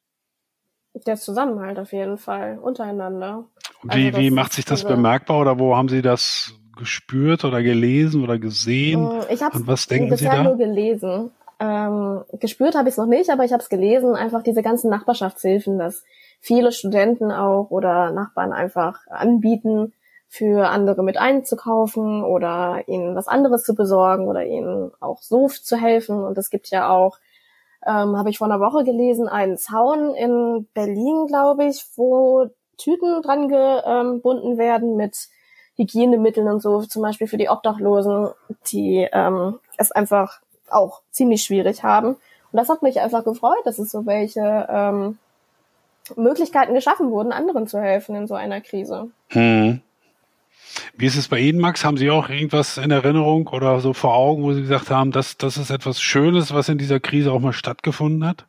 Der 1.05 1.15
Zusammenhalt 1.15 1.77
auf 1.77 1.93
jeden 1.93 2.17
Fall, 2.17 2.57
untereinander. 2.57 3.45
Wie, 3.83 4.07
also 4.07 4.17
wie 4.17 4.31
macht 4.31 4.53
sich 4.53 4.65
das 4.65 4.83
bemerkbar 4.83 5.39
oder 5.39 5.59
wo 5.59 5.75
haben 5.75 5.89
Sie 5.89 6.01
das 6.01 6.55
gespürt 6.75 7.45
oder 7.45 7.61
gelesen 7.61 8.23
oder 8.23 8.39
gesehen? 8.39 9.07
Ich 9.29 9.41
habe 9.41 9.57
es 9.73 9.87
bisher 9.87 10.43
nur 10.43 10.57
gelesen. 10.57 11.31
Ähm, 11.59 12.23
gespürt 12.39 12.75
habe 12.75 12.87
ich 12.87 12.93
es 12.93 12.97
noch 12.97 13.07
nicht, 13.07 13.29
aber 13.29 13.43
ich 13.43 13.51
habe 13.51 13.63
es 13.63 13.69
gelesen, 13.69 14.15
einfach 14.15 14.43
diese 14.43 14.61
ganzen 14.61 14.89
Nachbarschaftshilfen, 14.89 15.79
dass 15.79 16.03
viele 16.39 16.71
Studenten 16.71 17.31
auch 17.31 17.71
oder 17.71 18.11
Nachbarn 18.11 18.53
einfach 18.53 19.07
anbieten, 19.07 19.93
für 20.29 20.67
andere 20.67 21.03
mit 21.03 21.17
einzukaufen 21.17 22.23
oder 22.23 22.83
ihnen 22.87 23.15
was 23.15 23.27
anderes 23.27 23.63
zu 23.63 23.75
besorgen 23.75 24.27
oder 24.27 24.45
ihnen 24.45 24.91
auch 24.99 25.21
so 25.21 25.47
zu 25.47 25.77
helfen. 25.77 26.23
Und 26.23 26.37
es 26.37 26.49
gibt 26.49 26.69
ja 26.69 26.89
auch, 26.89 27.17
ähm, 27.85 28.17
habe 28.17 28.29
ich 28.29 28.37
vor 28.37 28.47
einer 28.47 28.59
Woche 28.59 28.83
gelesen, 28.83 29.27
einen 29.29 29.57
Zaun 29.57 30.13
in 30.15 30.67
Berlin, 30.73 31.27
glaube 31.27 31.65
ich, 31.65 31.85
wo 31.95 32.49
Tüten 32.77 33.21
dran 33.21 33.47
gebunden 33.47 34.57
werden 34.57 34.97
mit 34.97 35.29
Hygienemitteln 35.77 36.47
und 36.47 36.61
so, 36.61 36.81
zum 36.81 37.03
Beispiel 37.03 37.27
für 37.27 37.37
die 37.37 37.49
Obdachlosen, 37.49 38.29
die 38.71 39.07
ähm, 39.11 39.59
es 39.77 39.91
einfach 39.91 40.41
auch 40.71 41.01
ziemlich 41.11 41.43
schwierig 41.43 41.83
haben. 41.83 42.09
Und 42.09 42.53
das 42.53 42.69
hat 42.69 42.81
mich 42.81 42.99
einfach 42.99 43.23
gefreut, 43.23 43.65
dass 43.65 43.79
es 43.79 43.91
so 43.91 44.05
welche 44.05 44.67
ähm, 44.69 45.17
Möglichkeiten 46.15 46.73
geschaffen 46.73 47.11
wurden, 47.11 47.31
anderen 47.31 47.67
zu 47.67 47.79
helfen 47.79 48.15
in 48.15 48.27
so 48.27 48.35
einer 48.35 48.61
Krise. 48.61 49.09
Hm. 49.29 49.81
Wie 50.95 51.05
ist 51.05 51.17
es 51.17 51.27
bei 51.27 51.39
Ihnen, 51.39 51.59
Max? 51.59 51.83
Haben 51.83 51.97
Sie 51.97 52.09
auch 52.09 52.29
irgendwas 52.29 52.77
in 52.77 52.91
Erinnerung 52.91 53.47
oder 53.47 53.79
so 53.79 53.93
vor 53.93 54.15
Augen, 54.15 54.43
wo 54.43 54.53
Sie 54.53 54.61
gesagt 54.61 54.89
haben, 54.89 55.11
dass 55.11 55.37
das 55.37 55.57
ist 55.57 55.69
etwas 55.69 56.01
Schönes, 56.01 56.53
was 56.53 56.69
in 56.69 56.77
dieser 56.77 56.99
Krise 56.99 57.31
auch 57.31 57.39
mal 57.39 57.53
stattgefunden 57.53 58.25
hat? 58.25 58.45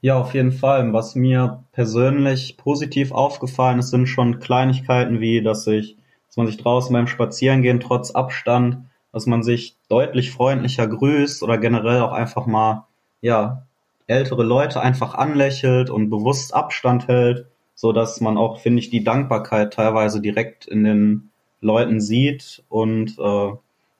Ja, 0.00 0.18
auf 0.18 0.34
jeden 0.34 0.52
Fall. 0.52 0.92
Was 0.92 1.14
mir 1.14 1.64
persönlich 1.72 2.56
positiv 2.58 3.12
aufgefallen 3.12 3.78
ist, 3.78 3.90
sind 3.90 4.06
schon 4.06 4.38
Kleinigkeiten 4.38 5.20
wie, 5.20 5.42
dass 5.42 5.66
ich, 5.66 5.96
dass 6.26 6.36
man 6.36 6.46
sich 6.46 6.58
draußen 6.58 6.92
beim 6.92 7.06
Spazierengehen 7.06 7.80
trotz 7.80 8.10
Abstand 8.10 8.84
dass 9.14 9.26
man 9.26 9.44
sich 9.44 9.76
deutlich 9.88 10.32
freundlicher 10.32 10.88
grüßt 10.88 11.44
oder 11.44 11.56
generell 11.56 12.00
auch 12.00 12.10
einfach 12.10 12.46
mal, 12.46 12.88
ja, 13.20 13.62
ältere 14.08 14.42
Leute 14.42 14.80
einfach 14.80 15.14
anlächelt 15.14 15.88
und 15.88 16.10
bewusst 16.10 16.52
Abstand 16.52 17.06
hält, 17.06 17.46
so 17.76 17.92
dass 17.92 18.20
man 18.20 18.36
auch, 18.36 18.58
finde 18.58 18.80
ich, 18.80 18.90
die 18.90 19.04
Dankbarkeit 19.04 19.72
teilweise 19.72 20.20
direkt 20.20 20.66
in 20.66 20.82
den 20.82 21.30
Leuten 21.60 22.00
sieht 22.00 22.64
und 22.68 23.16
äh, 23.20 23.52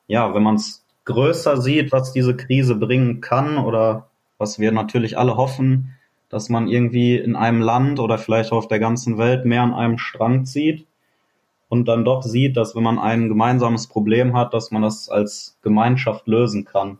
ja, 0.08 0.34
wenn 0.34 0.42
man 0.42 0.56
es 0.56 0.84
größer 1.04 1.62
sieht, 1.62 1.92
was 1.92 2.12
diese 2.12 2.36
Krise 2.36 2.74
bringen 2.74 3.20
kann 3.20 3.56
oder 3.58 4.08
was 4.36 4.58
wir 4.58 4.72
natürlich 4.72 5.16
alle 5.16 5.36
hoffen, 5.36 5.94
dass 6.28 6.48
man 6.48 6.66
irgendwie 6.66 7.16
in 7.16 7.36
einem 7.36 7.60
Land 7.60 8.00
oder 8.00 8.18
vielleicht 8.18 8.50
auf 8.50 8.66
der 8.66 8.80
ganzen 8.80 9.16
Welt 9.16 9.44
mehr 9.44 9.62
an 9.62 9.74
einem 9.74 9.96
Strang 9.96 10.44
zieht 10.44 10.88
und 11.74 11.88
dann 11.88 12.04
doch 12.04 12.22
sieht, 12.22 12.56
dass 12.56 12.76
wenn 12.76 12.84
man 12.84 13.00
ein 13.00 13.28
gemeinsames 13.28 13.88
Problem 13.88 14.36
hat, 14.36 14.54
dass 14.54 14.70
man 14.70 14.82
das 14.82 15.08
als 15.08 15.58
Gemeinschaft 15.62 16.28
lösen 16.28 16.64
kann. 16.64 16.98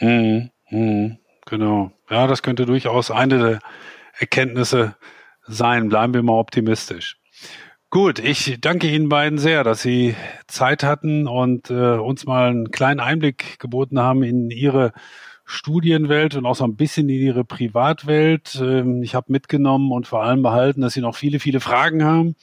Mhm. 0.00 0.50
Mhm. 0.68 1.18
Genau. 1.46 1.92
Ja, 2.10 2.26
das 2.26 2.42
könnte 2.42 2.66
durchaus 2.66 3.10
eine 3.10 3.38
der 3.38 3.58
Erkenntnisse 4.18 4.96
sein. 5.46 5.88
Bleiben 5.88 6.12
wir 6.12 6.22
mal 6.22 6.38
optimistisch. 6.38 7.18
Gut, 7.88 8.18
ich 8.18 8.58
danke 8.60 8.88
Ihnen 8.88 9.08
beiden 9.08 9.38
sehr, 9.38 9.64
dass 9.64 9.82
Sie 9.82 10.14
Zeit 10.46 10.82
hatten 10.82 11.26
und 11.26 11.70
äh, 11.70 11.94
uns 11.96 12.26
mal 12.26 12.50
einen 12.50 12.70
kleinen 12.70 13.00
Einblick 13.00 13.58
geboten 13.58 13.98
haben 13.98 14.22
in 14.22 14.50
Ihre 14.50 14.92
Studienwelt 15.44 16.36
und 16.36 16.46
auch 16.46 16.54
so 16.54 16.64
ein 16.64 16.76
bisschen 16.76 17.08
in 17.08 17.20
Ihre 17.20 17.44
Privatwelt. 17.44 18.60
Ähm, 18.60 19.02
ich 19.02 19.14
habe 19.14 19.32
mitgenommen 19.32 19.90
und 19.90 20.06
vor 20.06 20.22
allem 20.22 20.42
behalten, 20.42 20.80
dass 20.80 20.94
Sie 20.94 21.00
noch 21.00 21.16
viele, 21.16 21.40
viele 21.40 21.60
Fragen 21.60 22.04
haben, 22.04 22.36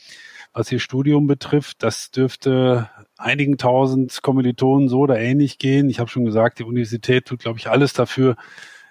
was 0.57 0.71
Ihr 0.71 0.79
Studium 0.79 1.27
betrifft. 1.27 1.83
Das 1.83 2.09
dürfte 2.09 2.89
einigen 3.17 3.57
tausend 3.57 4.21
Kommilitonen 4.23 4.89
so 4.89 4.99
oder 4.99 5.19
ähnlich 5.19 5.59
gehen. 5.59 5.89
Ich 5.89 5.99
habe 5.99 6.09
schon 6.09 6.25
gesagt, 6.25 6.59
die 6.59 6.63
Universität 6.63 7.25
tut, 7.25 7.39
glaube 7.39 7.59
ich, 7.59 7.69
alles 7.69 7.93
dafür, 7.93 8.35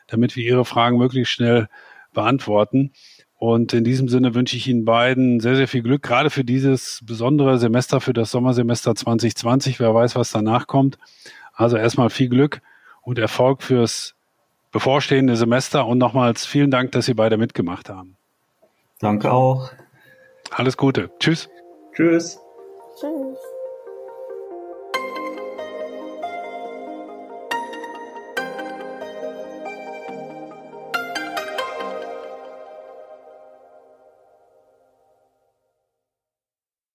damit 0.06 0.36
wir 0.36 0.44
Ihre 0.44 0.64
Fragen 0.64 0.96
möglichst 0.96 1.32
schnell 1.32 1.68
beantworten. 2.12 2.92
Und 3.38 3.74
in 3.74 3.84
diesem 3.84 4.08
Sinne 4.08 4.34
wünsche 4.34 4.56
ich 4.56 4.68
Ihnen 4.68 4.84
beiden 4.84 5.40
sehr, 5.40 5.56
sehr 5.56 5.68
viel 5.68 5.82
Glück, 5.82 6.02
gerade 6.02 6.30
für 6.30 6.44
dieses 6.44 7.00
besondere 7.04 7.58
Semester, 7.58 8.00
für 8.00 8.12
das 8.12 8.30
Sommersemester 8.30 8.94
2020. 8.94 9.80
Wer 9.80 9.92
weiß, 9.92 10.14
was 10.14 10.30
danach 10.30 10.68
kommt. 10.68 10.98
Also 11.52 11.76
erstmal 11.76 12.10
viel 12.10 12.28
Glück 12.28 12.62
und 13.02 13.18
Erfolg 13.18 13.62
fürs 13.62 14.14
bevorstehende 14.70 15.36
Semester 15.36 15.86
und 15.86 15.98
nochmals 15.98 16.46
vielen 16.46 16.70
Dank, 16.70 16.92
dass 16.92 17.06
Sie 17.06 17.14
beide 17.14 17.36
mitgemacht 17.36 17.88
haben. 17.88 18.16
Danke 19.00 19.32
auch. 19.32 19.70
Alles 20.50 20.76
Gute. 20.76 21.10
Tschüss. 21.18 21.48
Tschüss. 21.94 22.40
Tschüss. 22.98 23.38